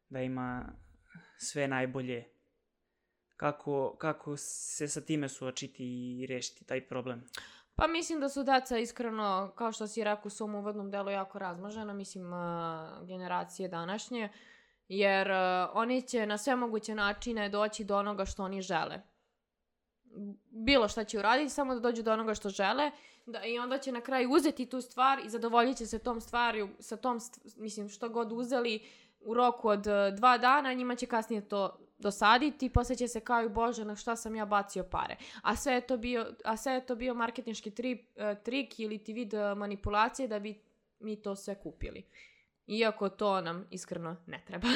[0.08, 0.72] da ima
[1.38, 2.24] sve najbolje.
[3.36, 7.24] Kako, kako se sa time suočiti i rešiti taj problem.
[7.74, 11.38] Pa mislim da su deca iskreno, kao što si rekao u svom uvodnom delu, jako
[11.38, 12.30] razmažena, mislim,
[13.06, 14.28] generacije današnje,
[14.88, 19.00] jer a, oni će na sve moguće načine doći do onoga što oni žele.
[20.50, 22.90] Bilo šta će uraditi, samo da dođu do onoga što žele
[23.26, 26.68] da, i onda će na kraju uzeti tu stvar i zadovoljit će se tom stvari,
[26.78, 28.86] sa tom, st- mislim, što god uzeli
[29.20, 33.42] u roku od e, dva dana, njima će kasnije to dosaditi posle će se kao
[33.42, 35.16] i bože na šta sam ja bacio pare.
[35.42, 38.98] A sve je to bio, a sve je to bio marketinški tri, e, trik ili
[38.98, 40.60] ti vid manipulacije da bi
[40.98, 42.04] mi to sve kupili.
[42.66, 44.68] Iako to nam iskreno ne treba.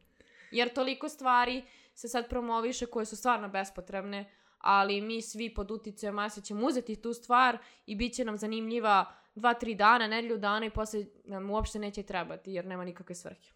[0.50, 6.14] Jer toliko stvari se sad promoviše koje su stvarno bespotrebne, ali mi svi pod uticajem
[6.14, 10.66] mase ćemo uzeti tu stvar i bit će nam zanimljiva dva, tri dana, nedelju dana
[10.66, 13.50] i posle nam uopšte neće trebati jer nema nikakve svrhe.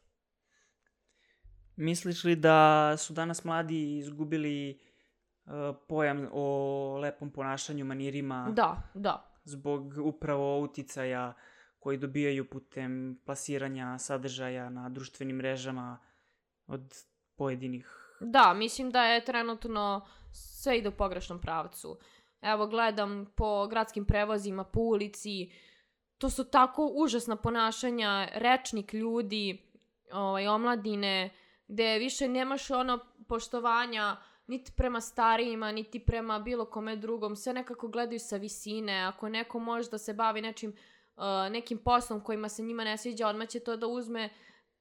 [1.77, 4.81] Misliš li da su danas mladi izgubili
[5.45, 5.53] uh,
[5.89, 9.33] pojam o lepom ponašanju, manirima, Da, da.
[9.45, 11.35] zbog upravo uticaja
[11.79, 15.99] koji dobijaju putem plasiranja sadržaja na društvenim mrežama
[16.67, 16.95] od
[17.37, 21.99] pojedinih Da, mislim da je trenutno sve ide u pogrešnom pravcu.
[22.41, 25.53] Evo, gledam po gradskim prevozima, po ulici,
[26.19, 29.63] to su tako užasna ponašanja, rečnik ljudi,
[30.13, 31.31] ovaj, omladine,
[31.69, 37.89] gde više nemaš ono poštovanja niti prema starijima, niti prema bilo kome drugom, sve nekako
[37.89, 40.77] gledaju sa visine, ako neko može da se bavi nečim,
[41.19, 44.31] uh, nekim poslom kojima se njima ne sviđa, odmah će to da uzme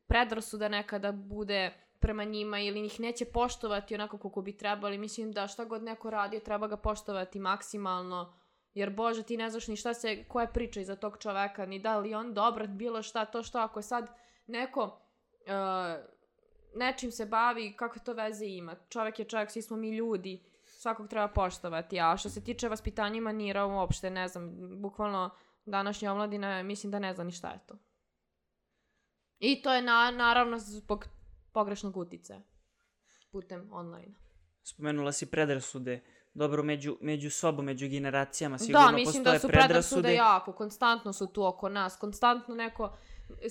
[0.07, 4.97] predrasuda nekada bude prema njima ili ih neće poštovati onako kako bi trebali.
[4.97, 8.33] Mislim da šta god neko radio treba ga poštovati maksimalno.
[8.73, 11.79] Jer bože ti ne znaš ni šta se, koja je priča iza tog čoveka, ni
[11.79, 14.09] da li on dobar, bilo šta, to što ako je sad
[14.47, 16.05] neko uh,
[16.75, 18.75] nečim se bavi, kakve to veze ima.
[18.89, 21.99] Čovek je čovek, svi smo mi ljudi, svakog treba poštovati.
[21.99, 25.29] A što se tiče vaspitanja manira, uopšte ne znam, bukvalno
[25.67, 27.77] današnja omladina, mislim da ne zna ni šta je to.
[29.39, 31.07] I to je na, naravno zbog
[31.51, 32.41] pogrešnog uticaja
[33.31, 34.13] putem online.
[34.63, 36.01] Spomenula si predrasude.
[36.33, 41.13] Dobro, među, među sobom, među generacijama sigurno Da, mislim da postoje su predrasude jako, konstantno
[41.13, 42.97] su tu oko nas, konstantno neko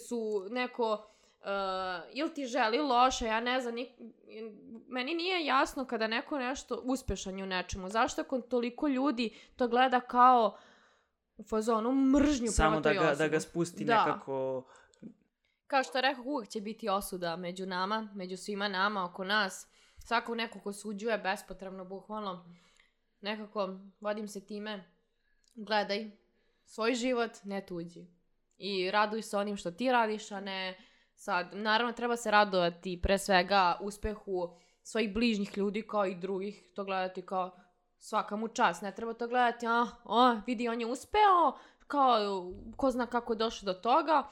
[0.08, 1.46] su neko uh,
[2.12, 3.88] ili ti želi loše, ja ne znam, nik,
[4.88, 9.68] meni nije jasno kada neko nešto uspešan je u nečemu, zašto ako toliko ljudi to
[9.68, 10.58] gleda kao
[11.36, 13.18] u fazonu mržnju Samo prema da toj ga, osobi.
[13.18, 14.04] da ga spusti Da.
[14.04, 14.64] nekako...
[15.66, 19.68] Kao što rekao, uvek će biti osuda među nama, među svima nama, oko nas.
[19.98, 22.54] Svako neko ko suđuje bespotrebno, bukvalno,
[23.20, 24.84] nekako vodim se time,
[25.54, 26.10] gledaj
[26.64, 28.06] svoj život, ne tuđi.
[28.58, 30.78] I raduj se onim što ti radiš, a ne
[31.16, 36.84] sad, naravno treba se radovati pre svega uspehu svojih bližnjih ljudi kao i drugih, to
[36.84, 37.56] gledati kao
[37.98, 41.52] svaka mu čast, ne treba to gledati, a, o, vidi on je uspeo,
[41.86, 42.18] kao
[42.76, 44.28] ko zna kako je došao do toga,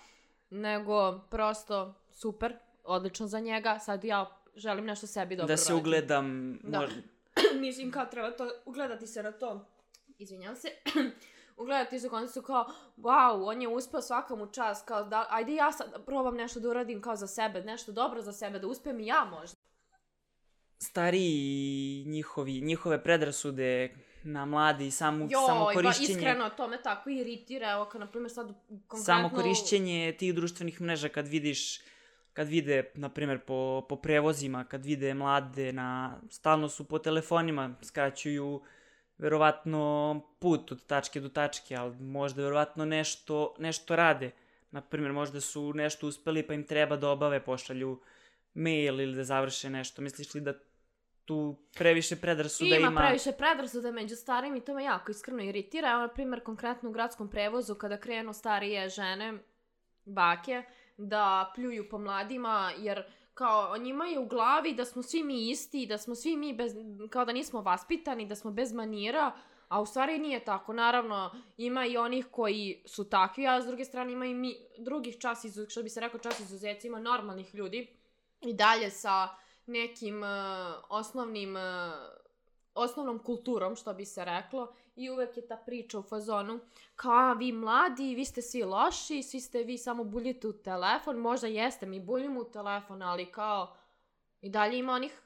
[0.50, 5.80] nego prosto super, odlično za njega, sad ja želim nešto sebi dobro da se uradim.
[5.82, 6.80] ugledam, Da.
[6.80, 7.00] možda,
[7.60, 9.66] Mislim kao treba to, ugledati se na to,
[10.18, 10.68] izvinjam se,
[11.56, 15.54] ugledati se u kontekstu kao, wow, on je uspeo svaka mu čast, kao da, ajde
[15.54, 18.66] ja sad da probam nešto da uradim kao za sebe, nešto dobro za sebe, da
[18.66, 19.53] uspijem i ja možda.
[20.78, 27.10] Stariji njihovi, njihove predrasude na mladi, samo, samo Joj, ba, korišćenje, iskreno, to me tako
[27.10, 29.04] iritira, evo kao na primjer sad konkretno...
[29.04, 31.80] samo korišćenje tih društvenih mreža kad vidiš
[32.34, 37.74] kad vide, na primjer, po, po prevozima, kad vide mlade na, stalno su po telefonima,
[37.82, 38.62] skraćuju
[39.18, 44.30] verovatno put od tačke do tačke, ali možda verovatno nešto, nešto rade.
[44.70, 48.00] Na primjer, možda su nešto uspeli pa im treba da obave, pošalju
[48.54, 50.02] mail ili da završe nešto.
[50.02, 50.54] Misliš li da
[51.24, 52.88] tu previše predrasuda ima.
[52.88, 53.00] ima.
[53.00, 55.90] previše predrasuda među starim i to me jako iskreno iritira.
[55.90, 59.38] Evo, na primjer, konkretno u gradskom prevozu, kada krenu starije žene,
[60.04, 60.62] bake,
[60.96, 65.86] da pljuju po mladima, jer kao njima je u glavi da smo svi mi isti,
[65.86, 66.72] da smo svi mi bez,
[67.10, 69.32] kao da nismo vaspitani, da smo bez manira,
[69.68, 70.72] a u stvari nije tako.
[70.72, 75.18] Naravno, ima i onih koji su takvi, a s druge strane ima i mi drugih
[75.18, 78.03] čas, izu, što bi se rekao čas izuzeci, ima normalnih ljudi
[78.44, 79.28] i dalje sa
[79.66, 80.28] nekim uh,
[80.88, 81.62] osnovnim, uh,
[82.74, 86.60] osnovnom kulturom, što bi se reklo, i uvek je ta priča u fazonu
[86.96, 91.16] kao, a, vi mladi, vi ste svi loši, svi ste vi samo buljite u telefon,
[91.16, 93.76] možda jeste, mi buljimo u telefon, ali kao,
[94.40, 95.20] i dalje ima onih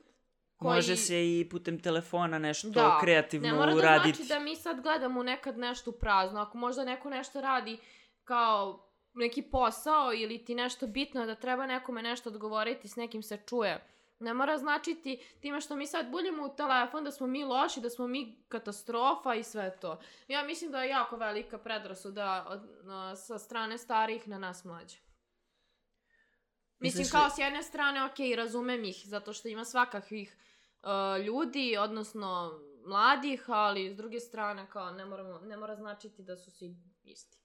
[0.56, 0.74] koji...
[0.74, 4.16] Može se i putem telefona nešto Da, kreativno Ne mora da uraditi.
[4.16, 6.40] znači da mi sad gledamo nekad nešto prazno.
[6.40, 7.78] Ako možda neko nešto radi
[8.24, 8.87] kao
[9.18, 13.84] neki posao ili ti nešto bitno da treba nekome nešto odgovoriti, s nekim se čuje.
[14.20, 17.90] Ne mora značiti time što mi sad buljimo u telefon da smo mi loši, da
[17.90, 20.00] smo mi katastrofa i sve to.
[20.28, 24.96] Ja mislim da je jako velika predrasuda od, na, sa strane starih na nas mlađe.
[26.78, 30.36] Mislim, Misliš kao s jedne strane, ok, razumem ih, zato što ima svakakvih
[30.82, 36.36] uh, ljudi, odnosno mladih, ali s druge strane, kao, ne, moramo, ne mora značiti da
[36.36, 37.38] su svi isti.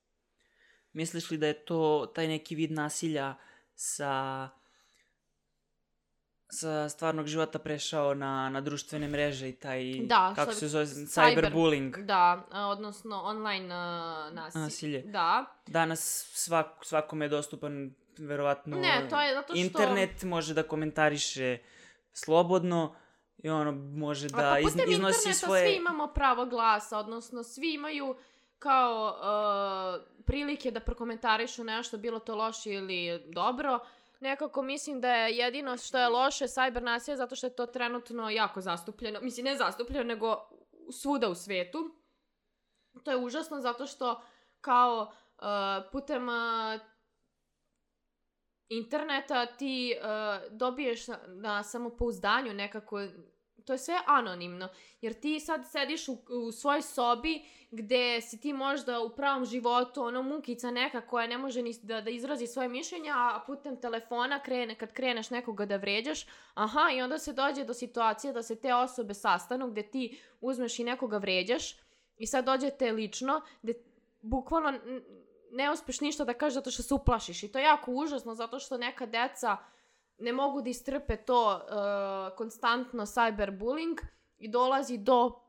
[0.93, 3.35] Misliš li da je to taj neki vid nasilja
[3.75, 4.49] sa
[6.53, 11.35] sa stvarnog života prešao na, na društvene mreže i taj, Da, kako se zove, cyber-
[11.35, 12.05] cyberbullying.
[12.05, 14.63] Da, a, odnosno online uh, nasilje.
[14.63, 15.01] Nasilje.
[15.01, 15.45] Da.
[15.67, 19.61] Danas svak, svakome je dostupan verovatno Ne, to je zato što...
[19.61, 21.57] internet, može da komentariše
[22.13, 22.95] slobodno
[23.37, 25.67] i ono može A da pa iz, putem iznosi interneta svoje...
[25.67, 28.15] svi imamo pravo glasa, odnosno svi imaju
[28.63, 33.79] kao uh, prilike da prokomentarišu nešto, bilo to loše ili dobro.
[34.19, 38.29] Nekako mislim da je jedino što je loše cyber nasilje zato što je to trenutno
[38.29, 39.19] jako zastupljeno.
[39.21, 40.49] Mislim, ne zastupljeno, nego
[40.91, 41.95] svuda u svetu.
[43.03, 44.21] To je užasno zato što
[44.61, 45.45] kao uh,
[45.91, 46.81] putem uh,
[48.69, 53.07] interneta ti uh, dobiješ na, na samopouzdanju nekako
[53.65, 54.69] to je sve anonimno,
[55.01, 60.03] jer ti sad sediš u, u svojoj sobi gde si ti možda u pravom životu
[60.03, 64.39] ono mukica neka koja ne može ni da, da izrazi svoje mišljenja, a putem telefona
[64.39, 68.55] krene, kad kreneš nekoga da vređaš, aha, i onda se dođe do situacije da se
[68.55, 71.75] te osobe sastanu gde ti uzmeš i nekoga vređaš
[72.17, 73.73] i sad dođete lično, gde
[74.21, 74.73] bukvalno
[75.51, 78.59] ne uspeš ništa da kažeš zato što se uplašiš i to je jako užasno zato
[78.59, 79.57] što neka deca
[80.17, 84.01] ne mogu da istrpe to uh, konstantno cyberbullying
[84.37, 85.39] i dolazi do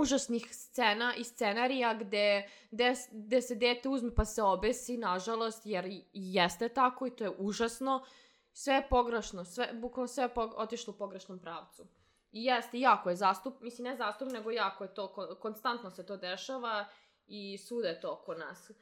[0.00, 5.84] užasnih scena i scenarija gde, gde, gde se dete uzme pa se obesi, nažalost, jer
[6.12, 8.04] jeste tako i to je užasno.
[8.52, 11.86] Sve je pogrešno, sve, bukvalno sve je pog- otišlo u pogrešnom pravcu.
[12.32, 16.06] I jeste, jako je zastup, mislim ne zastup, nego jako je to, ko- konstantno se
[16.06, 16.84] to dešava
[17.26, 18.70] i svuda je to oko nas.
[18.70, 18.74] Bi-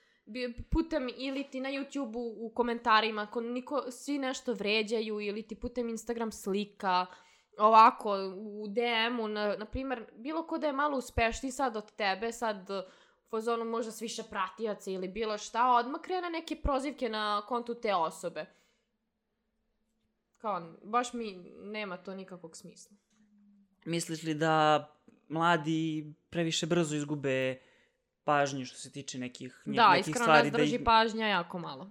[0.70, 5.88] putem ili ti na YouTube-u u komentarima, ko niko, svi nešto vređaju ili ti putem
[5.88, 7.06] Instagram slika,
[7.58, 12.32] ovako u DM-u, na, na primjer, bilo ko da je malo uspešniji sad od tebe,
[12.32, 12.70] sad
[13.30, 17.94] fazonu možda s više pratijaca ili bilo šta, odmah krene neke prozivke na kontu te
[17.94, 18.46] osobe.
[20.38, 22.96] Kao, baš mi nema to nikakvog smisla.
[23.84, 24.86] Misliš li da
[25.28, 27.58] mladi previše brzo izgube
[28.30, 30.42] pažnju što se tiče nekih, nje- Da, nekih iskreno stvari?
[30.44, 31.90] nas drži ih- pažnja jako malo.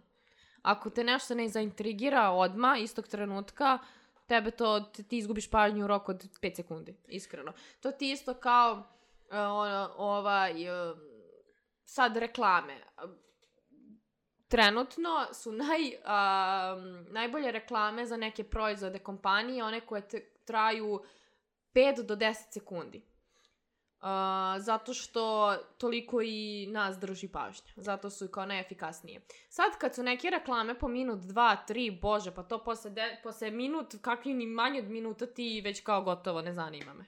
[0.64, 3.78] Ako te nešto ne zaintrigira odma istog trenutka,
[4.28, 7.52] tebe to, ti izgubiš pažnju u roku od 5 sekundi, iskreno.
[7.80, 8.84] To ti isto kao uh,
[9.32, 10.52] ono, ovaj,
[10.92, 10.98] uh,
[11.86, 12.78] sad reklame.
[14.48, 21.02] Trenutno su naj, um, najbolje reklame za neke proizvode kompanije, one koje te, traju
[21.74, 23.02] 5 do 10 sekundi.
[24.02, 24.06] Uh,
[24.62, 27.72] zato što toliko i nas drži pažnja.
[27.76, 29.22] Zato su i kao najefikasnije.
[29.50, 33.52] Sad kad su neke reklame po minut, dva, tri, bože, pa to posle, de, posle
[33.52, 37.06] minut, kakvi ni manje od minuta ti već kao gotovo, ne zanima me.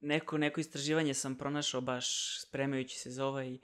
[0.00, 3.58] Neko, neko istraživanje sam pronašao baš spremajući se za ovaj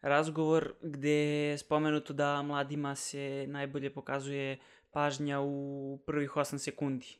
[0.00, 4.58] razgovor gde je spomenuto da mladima se najbolje pokazuje
[4.90, 7.18] pažnja u prvih 8 sekundi.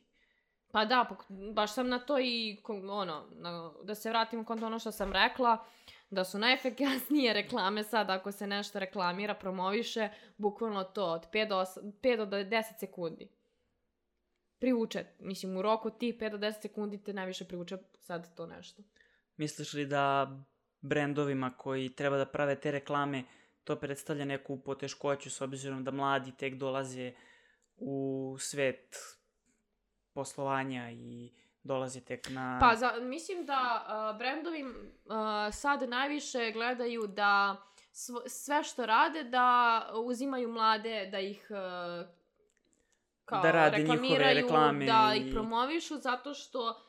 [0.71, 1.09] Pa da,
[1.53, 2.57] baš sam na to i,
[2.89, 5.65] ono, na, da se vratim kod ono što sam rekla,
[6.09, 11.55] da su najefikasnije reklame sad, ako se nešto reklamira, promoviše, bukvalno to, od 5 do,
[11.55, 13.27] 8, 5 do 10 sekundi.
[14.59, 18.83] Privuče, mislim, u roku tih 5 do 10 sekundi te najviše privuče sad to nešto.
[19.37, 20.37] Misliš li da
[20.81, 23.23] brendovima koji treba da prave te reklame
[23.63, 27.13] to predstavlja neku poteškoću s obzirom da mladi tek dolaze
[27.77, 28.97] u svet
[30.13, 31.31] poslovanja i
[31.63, 32.57] dolazi tek na...
[32.61, 34.71] Pa za, mislim da uh, brendovi uh,
[35.51, 37.57] sad najviše gledaju da
[37.91, 39.47] svo, sve što rade da
[39.95, 42.07] uzimaju mlade, da ih uh,
[43.25, 46.81] kao Da rade reklamiraju, reklame da i- ih promovišu zato što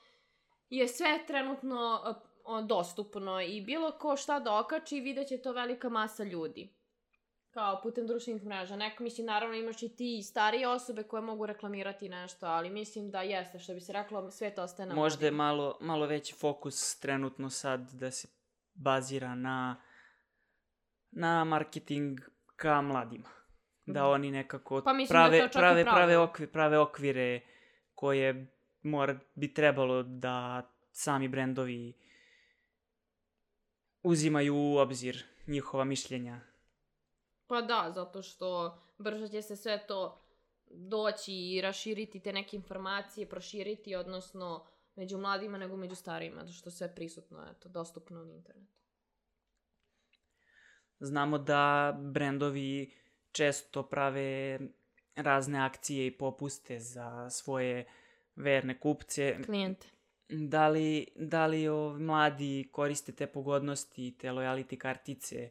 [0.70, 2.00] je sve trenutno
[2.46, 6.74] uh, dostupno i bilo ko šta da okači vidjet će to velika masa ljudi.
[7.54, 8.76] Kao putem društvenih mreža.
[8.76, 13.22] Neko, mislim, naravno imaš i ti starije osobe koje mogu reklamirati nešto, ali mislim da
[13.22, 17.50] jeste, što bi se reklo, svet ostaje na Možda je malo, malo veći fokus trenutno
[17.50, 18.28] sad da se
[18.74, 19.82] bazira na,
[21.10, 22.20] na marketing
[22.56, 23.28] ka mladima.
[23.86, 24.10] Da Mhm.
[24.12, 27.40] oni nekako Pa da prave, to i prave, prave, okvir, prave okvire
[27.94, 28.46] koje
[28.82, 31.92] mora, bi trebalo da sami brendovi
[34.02, 36.51] uzimaju u obzir njihova mišljenja.
[37.46, 40.22] Pa da, zato što brže će se sve to
[40.70, 44.66] doći i raširiti te neke informacije, proširiti, odnosno
[44.96, 48.72] među mladima nego među starijima, zato što sve prisutno, eto, dostupno na internetu.
[51.00, 52.92] Znamo da brendovi
[53.32, 54.58] često prave
[55.16, 57.86] razne akcije i popuste za svoje
[58.36, 59.36] verne kupce.
[59.46, 59.86] Klijente.
[60.28, 65.50] Da li, da li o, mladi koriste te pogodnosti, te lojality kartice?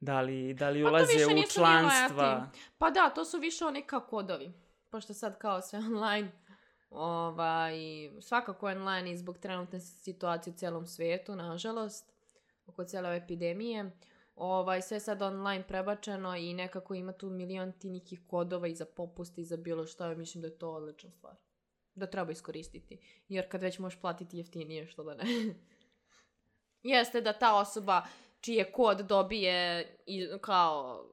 [0.00, 2.50] Da li, da li Pa ulaze više u članstva?
[2.78, 4.52] Pa da, to su više oni kao kodovi.
[4.90, 6.32] Pošto sad kao sve online,
[6.90, 7.74] ovaj,
[8.20, 12.12] svakako online i zbog trenutne situacije u cijelom svijetu, nažalost,
[12.66, 13.90] oko cijele ove epidemije,
[14.36, 18.74] ovaj, sve je sad online prebačeno i nekako ima tu milion ti nekih kodova i
[18.74, 21.34] za popuste i za bilo što, mislim da je to odlična stvar.
[21.94, 23.22] Da treba iskoristiti.
[23.28, 25.24] Jer kad već možeš platiti jeftinije, što da ne.
[26.82, 28.02] Jeste da ta osoba
[28.40, 31.04] čiji je kod dobije i kao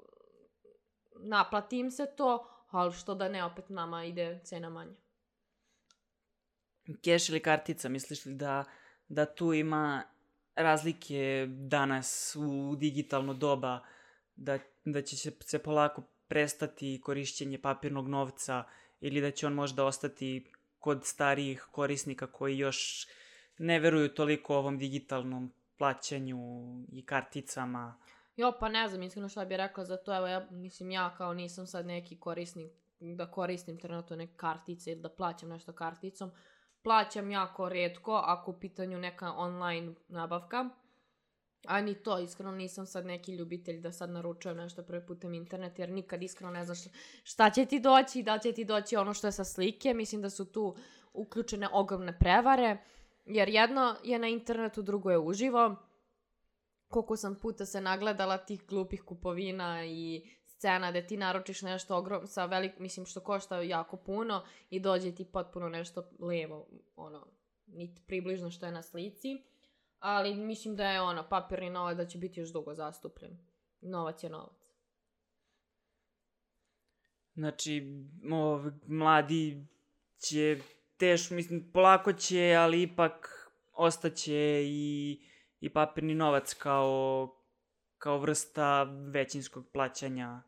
[1.20, 4.96] naplati im se to, ali što da ne, opet nama ide cena manje.
[7.04, 8.64] Keš ili kartica, misliš li da,
[9.08, 10.04] da tu ima
[10.56, 13.80] razlike danas u digitalno doba,
[14.36, 18.64] da, da će se, se polako prestati korišćenje papirnog novca
[19.02, 23.08] ili da će on možda ostati kod starijih korisnika koji još
[23.58, 26.38] ne veruju toliko ovom digitalnom plaćanju
[26.92, 28.02] i karticama.
[28.36, 31.34] Jo, pa ne znam, iskreno šta bih rekla za to, evo ja, mislim, ja kao
[31.34, 36.32] nisam sad neki korisnik da koristim trenutno neke kartice ili da plaćam nešto karticom.
[36.84, 40.70] Plaćam jako redko ako u pitanju neka online nabavka.
[41.68, 45.80] A ni to, iskreno nisam sad neki ljubitelj da sad naručujem nešto prvi putem internet,
[45.80, 46.80] jer nikad iskreno ne znaš
[47.24, 49.94] šta će ti doći, da će ti doći ono što je sa slike.
[49.94, 50.76] Mislim da su tu
[51.14, 52.78] uključene ogromne prevare,
[53.28, 55.76] jer jedno je na internetu, drugo je uživo
[56.88, 62.28] koliko sam puta se nagledala tih glupih kupovina i scena gde ti naručiš nešto ogrom,
[62.28, 67.28] sa velik, mislim što košta jako puno i dođe ti potpuno nešto levo, ono,
[67.68, 69.44] niti približno što je na slici.
[70.00, 73.38] Ali mislim da je ono, papirni novac da će biti još dugo zastupljen.
[73.82, 74.68] Novac je novac.
[77.34, 77.84] Znači,
[78.32, 79.68] ov, mladi
[80.20, 80.58] će
[80.98, 83.34] teš, mislim, polako će, ali ipak
[83.74, 85.20] ostaće i,
[85.60, 87.34] i papirni novac kao,
[87.98, 88.84] kao vrsta
[89.14, 90.42] većinskog plaćanja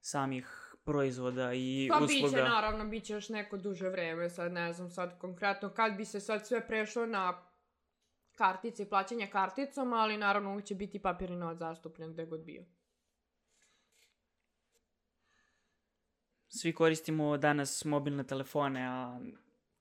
[0.00, 2.26] samih proizvoda i Pa usluga.
[2.26, 6.20] biće, naravno, biće još neko duže vreme, sad ne znam sad konkretno kad bi se
[6.20, 7.46] sad sve prešlo na
[8.34, 12.64] kartice i plaćanje karticom, ali naravno uvijek će biti papirni novac zastupljen gde god bio.
[16.48, 19.20] Svi koristimo danas mobilne telefone, a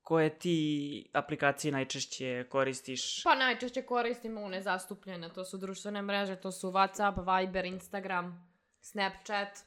[0.09, 3.01] koje ti aplikacije najčešće koristiš?
[3.23, 8.51] Pa najčešće koristimo one zastupljene, to su društvene mreže, to su Whatsapp, Viber, Instagram,
[8.81, 9.59] Snapchat.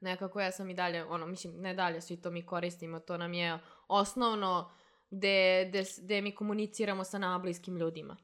[0.00, 3.34] Nekako ja sam i dalje, ono, mislim, ne dalje, svi to mi koristimo, to nam
[3.34, 4.70] je osnovno
[5.10, 8.16] gde, gde, gde mi komuniciramo sa nabliskim ljudima.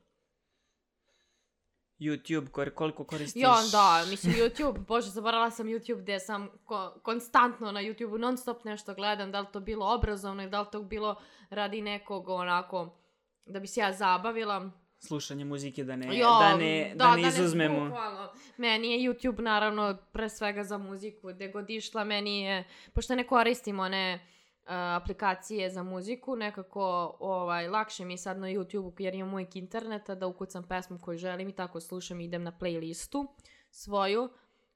[1.97, 3.43] YouTube, kor- koliko koristiš?
[3.43, 8.37] Ja, da, mislim YouTube, bože, zaboravila sam YouTube gde sam ko- konstantno na YouTube non
[8.37, 11.17] stop nešto gledam, da li to bilo obrazovno ili da li to bilo
[11.51, 12.99] radi nekog onako,
[13.47, 14.71] da bi se ja zabavila.
[14.99, 17.85] Slušanje muzike, da ne, Jo, da ne, da, ne izuzmemo.
[17.85, 18.33] bukvalno.
[18.57, 22.65] Meni je YouTube naravno pre svega za muziku, gde god išla meni je,
[22.95, 24.27] pošto ne koristim one
[24.67, 26.83] aplikacije za muziku, nekako
[27.21, 31.19] ovaj, lakše mi je sad na YouTube jer imam uvijek interneta da ukucam pesmu koju
[31.19, 33.27] želim i tako slušam i idem na playlistu
[33.71, 34.29] svoju.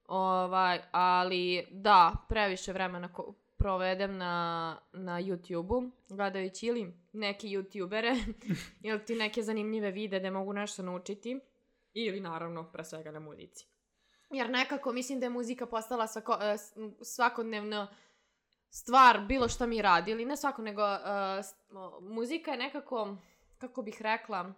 [0.05, 4.31] Ovaj, ali da, previše vremena ko- provedem na,
[4.93, 8.33] na YouTube-u, gledajući ili neke YouTubere,
[8.83, 11.39] ili ti neke zanimljive vide da mogu nešto naučiti,
[11.93, 13.67] ili naravno, pre svega na muzici.
[14.29, 16.73] Jer nekako mislim da je muzika postala svako, e, s-
[17.03, 17.87] svakodnevno
[18.69, 23.15] stvar, bilo šta mi radili, ne svako, nego uh, muzika je nekako,
[23.57, 24.53] kako bih rekla,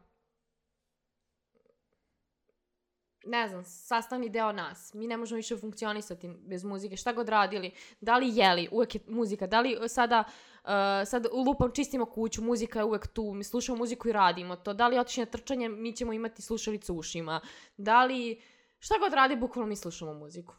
[3.25, 4.93] ne znam, sastavni deo nas.
[4.93, 7.71] Mi ne možemo više funkcionisati bez muzike, šta god radili.
[8.01, 9.47] Da li jeli, uvek je muzika.
[9.47, 10.23] Da li sada,
[10.63, 10.69] uh,
[11.05, 14.73] sad lupam, čistimo kuću, muzika je uvek tu, mi slušamo muziku i radimo to.
[14.73, 17.41] Da li otišli na trčanje, mi ćemo imati slušalice u ušima.
[17.77, 18.41] Da li,
[18.79, 20.53] šta god radi, bukvalno mi slušamo muziku.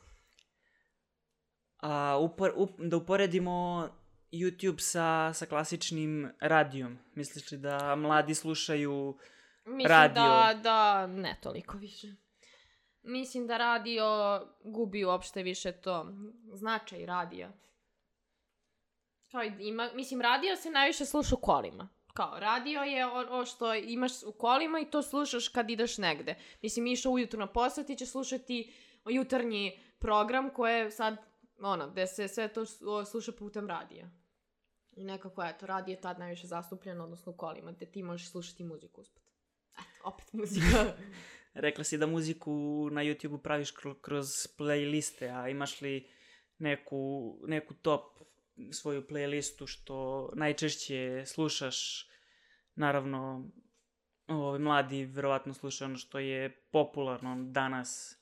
[1.82, 3.88] A upor, up, da uporedimo
[4.32, 6.98] YouTube sa, sa klasičnim radijom.
[7.14, 9.18] Misliš li da mladi slušaju
[9.64, 10.22] Mislim Radio.
[10.22, 12.06] da, da, ne toliko više.
[13.02, 14.06] Mislim da radio
[14.64, 16.06] gubi uopšte više to
[16.54, 17.52] značaj radija.
[19.30, 21.88] Kao ima, mislim, radio se najviše sluša u kolima.
[22.14, 26.34] Kao, radio je ono što imaš u kolima i to slušaš kad ideš negde.
[26.62, 28.74] Mislim, išao ujutru na posao, ti ćeš slušati
[29.04, 31.16] jutarnji program koje sad,
[31.62, 32.64] ono, gde se sve to
[33.04, 34.10] sluša putem radija.
[34.92, 38.64] I nekako, eto, radio je tad najviše zastupljen, odnosno u kolima, gde ti možeš slušati
[38.64, 39.22] muziku usput.
[39.72, 40.96] Eto, opet muzika.
[41.54, 42.52] Rekla si da muziku
[42.92, 46.08] na YouTube praviš kro- kroz playliste, a imaš li
[46.58, 48.18] neku, neku top
[48.72, 52.08] svoju playlistu što najčešće slušaš?
[52.74, 53.50] Naravno,
[54.28, 58.18] ovi mladi verovatno slušaju ono što je popularno danas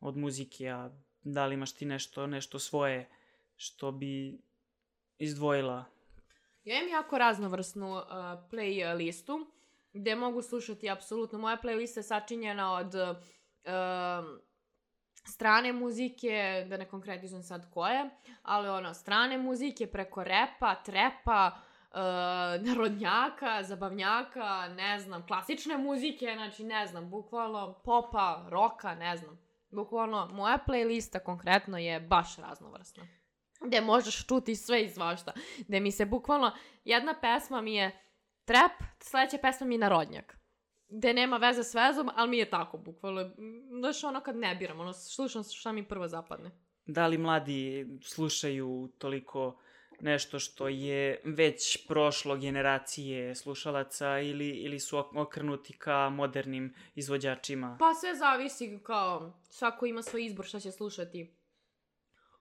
[0.00, 0.90] od muzike, a
[1.22, 3.08] da li imaš ti nešto, nešto svoje
[3.56, 4.40] što bi
[5.18, 5.84] izdvojila?
[6.64, 8.02] Ja imam jako raznovrsnu uh,
[8.50, 9.46] playlistu
[9.92, 11.38] gde mogu slušati apsolutno.
[11.38, 14.40] Moja playlista je sačinjena od uh,
[15.24, 18.10] strane muzike, da ne konkretizujem sad koje,
[18.42, 21.50] ali ono, strane muzike preko repa, trepa,
[21.90, 21.96] uh,
[22.66, 29.49] narodnjaka, zabavnjaka, ne znam, klasične muzike, znači ne znam, bukvalno popa, roka, ne znam.
[29.70, 33.06] Bukvalno, moja playlista konkretno je baš raznovrsna.
[33.66, 35.32] Gde možeš čuti sve i svašta.
[35.58, 36.52] Gde mi se bukvalno,
[36.84, 38.00] jedna pesma mi je
[38.44, 40.36] trap, sledeća pesma mi je narodnjak.
[40.88, 43.30] Gde nema veze s vezom, ali mi je tako, bukvalno.
[43.78, 46.50] Znaš, ono kad ne biram, ono, slušam šta mi prvo zapadne.
[46.86, 49.60] Da li mladi slušaju toliko
[50.00, 57.76] nešto što je već prošlo generacije slušalaca ili, ili su ok- okrenuti ka modernim izvođačima?
[57.80, 61.34] Pa sve zavisi kao, svako ima svoj izbor šta će slušati.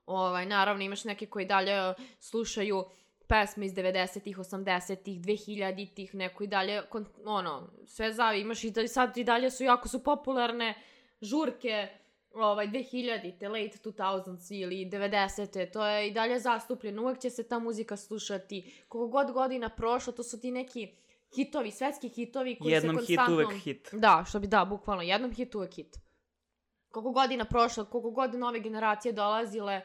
[0.05, 2.85] Ovaj, naravno imaš neke koji dalje slušaju
[3.27, 6.81] pesme iz 90-ih, 80-ih, 2000-ih, neko i dalje,
[7.25, 10.81] ono, sve zavi, imaš i da, sad i dalje su jako su popularne
[11.21, 11.87] žurke,
[12.33, 17.59] ovaj, 2000-te, late 2000s ili 90-te, to je i dalje zastupljeno, uvek će se ta
[17.59, 20.95] muzika slušati, koliko god godina prošlo, to su ti neki
[21.35, 23.35] hitovi, svetski hitovi koji Jednom se hit konstantno...
[23.35, 23.89] uvek hit.
[23.93, 25.97] Da, što bi da, bukvalno, jednom hit uvek hit.
[26.89, 29.81] Koliko godina prošlo, koliko god nove generacije dolazile,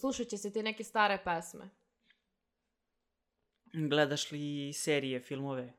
[0.00, 1.70] slušat će se te neke stare pesme.
[3.72, 5.72] Gledaš li serije, filmove?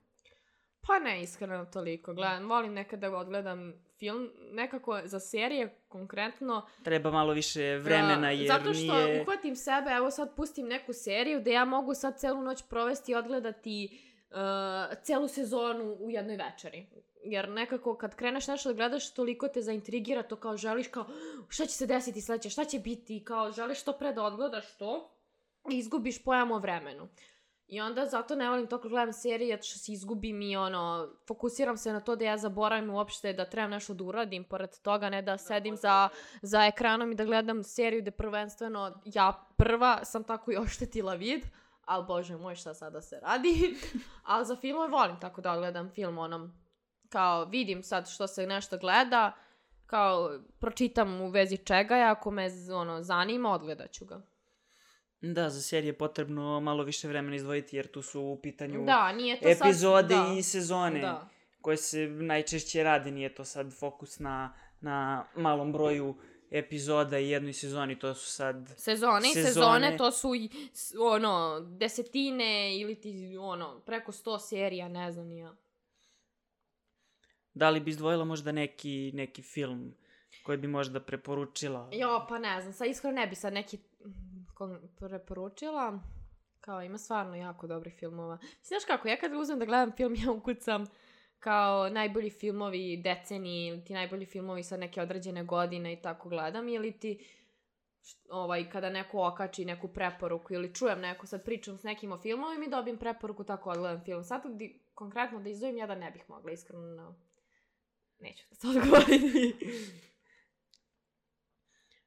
[0.82, 2.14] Pa ne, iskreno toliko.
[2.14, 6.68] Gledam, volim nekada da odgledam film, nekako za serije konkretno.
[6.84, 9.22] Treba malo više vremena jer Zato što nije...
[9.22, 13.16] uhvatim sebe, evo sad pustim neku seriju da ja mogu sad celu noć provesti i
[13.16, 16.88] odgledati uh, celu sezonu u jednoj večeri.
[17.24, 21.06] Jer nekako kad kreneš nešto da gledaš, toliko te zaintrigira to kao želiš kao
[21.50, 25.12] šta će se desiti sledeće, šta će biti, kao želiš što pre da odgledaš to
[25.72, 27.08] i izgubiš pojam o vremenu.
[27.68, 31.78] I onda zato ne volim toliko gledam serije, zato što se izgubim i ono, fokusiram
[31.78, 35.22] se na to da ja zaboravim uopšte da trebam nešto da uradim, pored toga ne
[35.22, 36.10] da sedim za,
[36.42, 41.46] za ekranom i da gledam seriju gde prvenstveno ja prva sam tako i oštetila vid,
[41.86, 43.76] ali bože moj šta sada se radi.
[44.24, 46.54] ali za filmove volim tako da gledam film onom,
[47.10, 49.32] kao vidim sad što se nešto gleda,
[49.86, 54.22] kao pročitam u vezi čega je, ako me ono, zanima, odgledat ću ga.
[55.34, 59.12] Da, za serije je potrebno malo više vremena izdvojiti jer tu su u pitanju Da,
[59.12, 59.68] nije to sad...
[59.68, 61.30] epizode da, i sezone Da.
[61.62, 66.16] koje se najčešće rade, nije to sad fokus na, na malom broju
[66.52, 68.74] epizoda i jednoj sezoni, to su sad...
[68.78, 69.48] Sezone i Sezone.
[69.48, 70.50] sezone, to su i,
[71.00, 75.56] ono, desetine ili ti, ono, preko sto serija, ne znam ja.
[77.54, 79.96] Da li bi izdvojila možda neki, neki film
[80.44, 81.90] koji bi možda preporučila?
[81.94, 83.78] Jo, pa ne znam, sad iskreno ne bi sad neki
[85.00, 86.00] preporučila.
[86.62, 88.38] Kao, ima stvarno jako dobrih filmova.
[88.64, 90.86] Znaš kako, ja kad uzmem da gledam film, ja ukucam
[91.40, 96.70] kao najbolji filmovi deceniji ili ti najbolji filmovi sa neke određene godine i tako gledam
[96.70, 97.26] ili ti
[98.30, 102.66] ovaj, kada neko okači neku preporuku ili čujem neko, sad pričam s nekim o filmovima
[102.66, 104.24] i dobijem preporuku tako odgledam film.
[104.24, 107.16] Sad di, konkretno da izdvojim ja da ne bih mogla, iskreno no.
[108.20, 109.56] neću da se odgovoriti.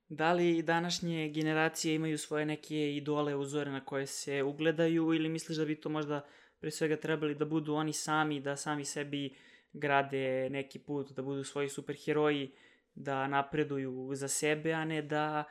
[0.08, 5.58] Da li današnje generacije imaju svoje neke idole, uzore na koje se ugledaju ili misliš
[5.58, 6.24] da bi to možda
[6.60, 9.34] pre svega trebali da budu oni sami, da sami sebi
[9.72, 12.52] grade neki put, da budu svoji superheroji,
[12.94, 15.44] da napreduju za sebe, a ne da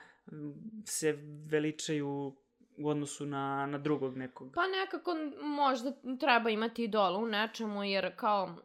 [0.86, 1.18] se
[1.50, 2.36] veličaju
[2.78, 4.52] u odnosu na, na drugog nekog.
[4.56, 8.60] Pa nekako možda treba imati idola u nečemu, jer kao uh,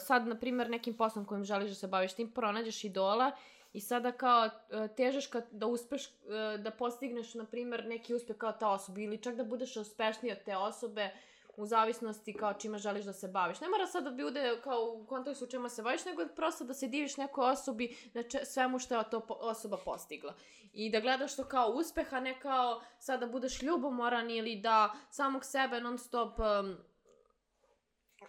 [0.00, 3.32] sad, na primjer, nekim poslom kojim želiš da se baviš, tim pronađeš idola
[3.74, 8.36] i sada kao uh, težeš kad, da uspeš, uh, da postigneš, na primjer, neki uspeh
[8.36, 11.10] kao ta osoba ili čak da budeš uspešniji od te osobe,
[11.56, 13.60] u zavisnosti kao čime želiš da se baviš.
[13.60, 16.88] Ne mora sad da bude kao u kontekstu čima se baviš, nego prosto da se
[16.88, 20.34] diviš nekoj osobi na če, svemu što je to po, osoba postigla.
[20.72, 24.92] I da gledaš to kao uspeh, a ne kao sad da budeš ljubomoran ili da
[25.10, 26.76] samog sebe non stop um,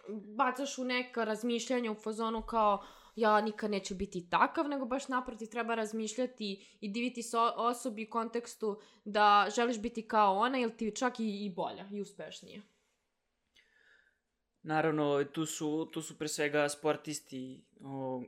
[0.08, 2.84] bacaš u neka razmišljanja u fazonu kao
[3.16, 8.10] ja nikad neću biti takav, nego baš naprotiv treba razmišljati i diviti se osobi u
[8.10, 12.62] kontekstu da želiš biti kao ona ili ti čak i, i bolja i uspešnija.
[14.62, 18.22] Naravno, tu su, tu su pre svega sportisti, o,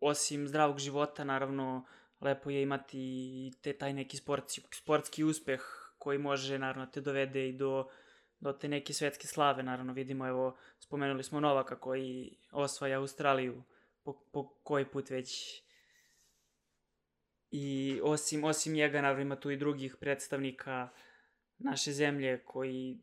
[0.00, 1.84] osim zdravog života, naravno,
[2.20, 5.60] lepo je imati te, taj neki sportski, sportski uspeh
[5.98, 7.88] koji može, naravno, te dovede i do,
[8.44, 13.62] do te neke svetske slave, naravno, vidimo, evo, spomenuli smo Novaka koji osvaja Australiju,
[14.02, 15.62] po, po koji put već
[17.50, 20.88] i osim, osim njega, naravno, ima tu i drugih predstavnika
[21.58, 22.98] naše zemlje koji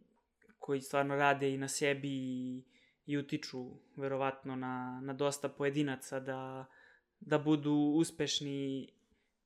[0.59, 2.63] koji stvarno rade i na sebi i,
[3.05, 3.65] i utiču
[3.95, 6.65] verovatno na, na dosta pojedinaca da,
[7.19, 8.89] da budu uspešni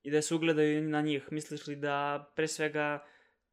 [0.04, 1.28] i da se ugledaju na njih.
[1.32, 3.06] Misliš li da pre svega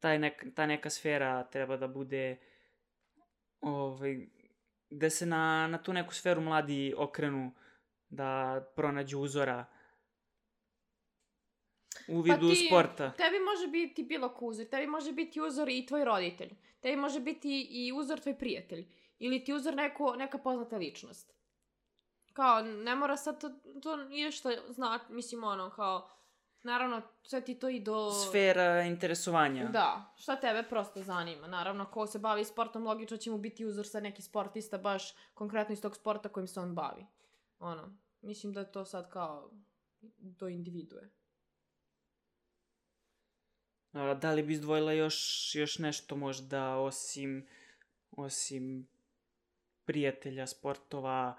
[0.03, 2.37] taj nek, ta neka sfera treba da bude
[3.61, 4.17] ovaj,
[4.89, 7.51] da se na, na tu neku sferu mladi okrenu,
[8.09, 9.65] da pronađu uzora
[12.07, 13.11] u vidu pa ti, sporta.
[13.17, 14.65] Tebi može biti bilo ko uzor.
[14.65, 16.51] Tebi može biti uzor i tvoj roditelj.
[16.81, 18.87] Tebi može biti i uzor tvoj prijatelj.
[19.19, 21.33] Ili ti uzor neko, neka poznata ličnost.
[22.33, 23.49] Kao, ne mora sad to,
[23.83, 26.09] to nije što zna, mislim ono, kao,
[26.63, 28.11] naravno, sve ti to i do...
[28.11, 29.69] Sfera interesovanja.
[29.69, 31.47] Da, šta tebe prosto zanima.
[31.47, 35.73] Naravno, ko se bavi sportom, logično će mu biti uzor sa neki sportista, baš konkretno
[35.73, 37.05] iz tog sporta kojim se on bavi.
[37.59, 39.51] Ono, mislim da je to sad kao
[40.17, 41.09] do individue.
[43.91, 47.47] A, da li bi izdvojila još, još nešto možda osim,
[48.11, 48.87] osim
[49.85, 51.37] prijatelja, sportova,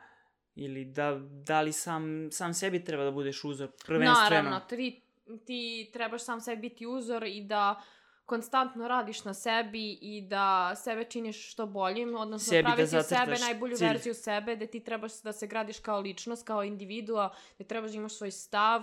[0.55, 4.43] ili da, da li sam, sam sebi treba da budeš uzor, prvenstveno?
[4.43, 5.04] Naravno, ti,
[5.47, 7.83] ti trebaš sam sebi biti uzor i da
[8.25, 13.37] konstantno radiš na sebi i da sebe činiš što boljim, odnosno sebi praviti da sebe,
[13.41, 13.87] najbolju cilj.
[13.87, 17.97] verziju sebe, da ti trebaš da se gradiš kao ličnost, kao individua, da trebaš da
[17.97, 18.83] imaš svoj stav,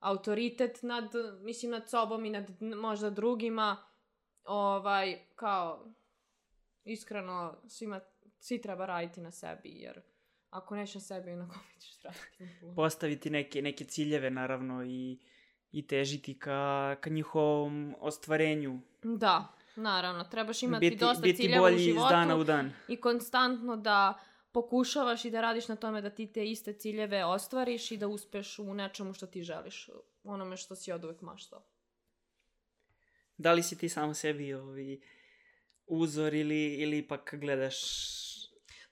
[0.00, 1.04] autoritet nad,
[1.40, 3.76] mislim, nad sobom i nad možda drugima,
[4.44, 5.92] ovaj, kao,
[6.84, 8.00] iskreno, svima,
[8.40, 10.00] svi treba raditi na sebi, jer
[10.50, 12.74] ako neš na sebi, na kome ćeš raditi?
[12.76, 15.18] Postaviti neke, neke ciljeve, naravno, i,
[15.72, 18.80] i težiti ka, ka njihovom ostvarenju.
[19.02, 21.82] Da, naravno, trebaš imati biti, dosta biti ciljeva u životu.
[21.82, 22.72] Bolji iz dana u dan.
[22.88, 24.20] I konstantno da
[24.52, 28.58] pokušavaš i da radiš na tome da ti te iste ciljeve ostvariš i da uspeš
[28.58, 29.90] u nečemu što ti želiš,
[30.24, 31.62] onome što si od uvek maštao.
[33.36, 35.02] Da li si ti samo sebi ovi,
[35.86, 37.78] uzor ili, ili ipak gledaš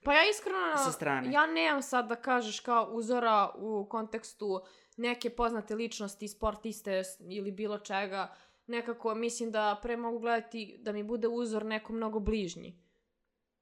[0.04, 1.32] pa ja iskreno, sa strane?
[1.32, 4.60] ja nemam sad da kažeš kao uzora u kontekstu
[4.96, 8.34] neke poznate ličnosti, sportiste ili bilo čega.
[8.66, 12.86] Nekako mislim da pre mogu gledati da mi bude uzor neko mnogo bližnji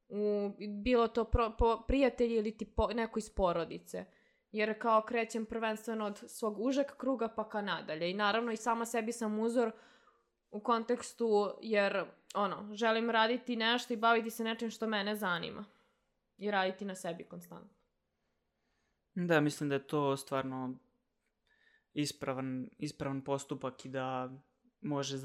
[0.08, 4.04] u, bilo to pro, po, prijatelji ili ti po, neko iz porodice.
[4.52, 8.10] Jer kao krećem prvenstveno od svog užeg kruga pa ka nadalje.
[8.10, 9.70] I naravno i sama sebi sam uzor
[10.50, 12.04] u kontekstu jer
[12.34, 15.64] ono, želim raditi nešto i baviti se nečim što mene zanima.
[16.38, 17.74] I raditi na sebi konstantno.
[19.14, 20.74] Da, mislim da je to stvarno
[21.94, 24.32] ispravan, ispravan postupak i da
[24.80, 25.16] može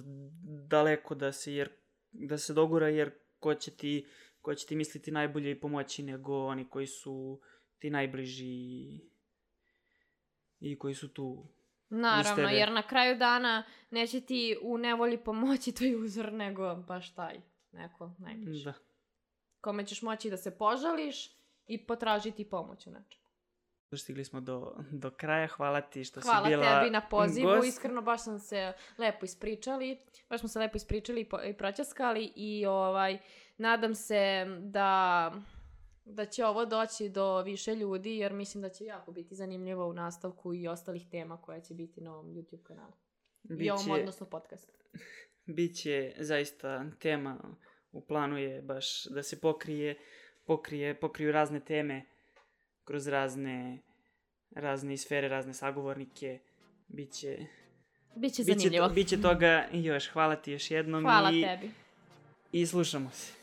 [0.68, 1.70] daleko da se, jer,
[2.12, 4.08] da se dogura jer ko će ti
[4.42, 7.42] koja će ti misliti najbolje i pomoći nego oni koji su
[7.80, 8.46] ti najbliži
[10.60, 11.48] i koji su tu
[11.90, 17.42] Naravno, jer na kraju dana neće ti u nevolji pomoći tvoj uzor, nego baš taj,
[17.72, 18.66] neko najbliži.
[18.66, 18.74] Da.
[19.62, 21.32] Kome ćeš moći da se požališ
[21.68, 23.29] i potražiti pomoć u nečemu.
[23.98, 27.48] Stigli smo do, do kraja, hvala ti što hvala si bila Hvala tebi na pozivu,
[27.48, 27.68] gost.
[27.68, 32.34] iskreno baš sam se lepo ispričali, baš smo se lepo ispričali i, po, i proćaskali
[32.36, 33.18] i ovaj,
[33.58, 35.32] nadam se da
[36.06, 39.94] da će ovo doći do više ljudi, jer mislim da će jako biti zanimljivo u
[39.94, 42.94] nastavku i ostalih tema koja će biti na ovom YouTube kanalu.
[43.60, 44.74] I ovom, odnosno podcastu.
[45.56, 47.58] Biće zaista tema
[47.92, 49.98] u planu je baš da se pokrije,
[50.46, 52.06] pokrije, pokriju razne teme
[52.90, 53.78] kroz razne,
[54.56, 56.40] razne sfere, razne sagovornike.
[56.88, 57.38] Biće,
[58.16, 58.90] Biće zanimljivo.
[58.90, 60.10] Biće, to, biće toga još.
[60.10, 61.04] Hvala ti još jednom.
[61.04, 61.72] Hvala i, tebi.
[62.52, 63.39] I slušamo se.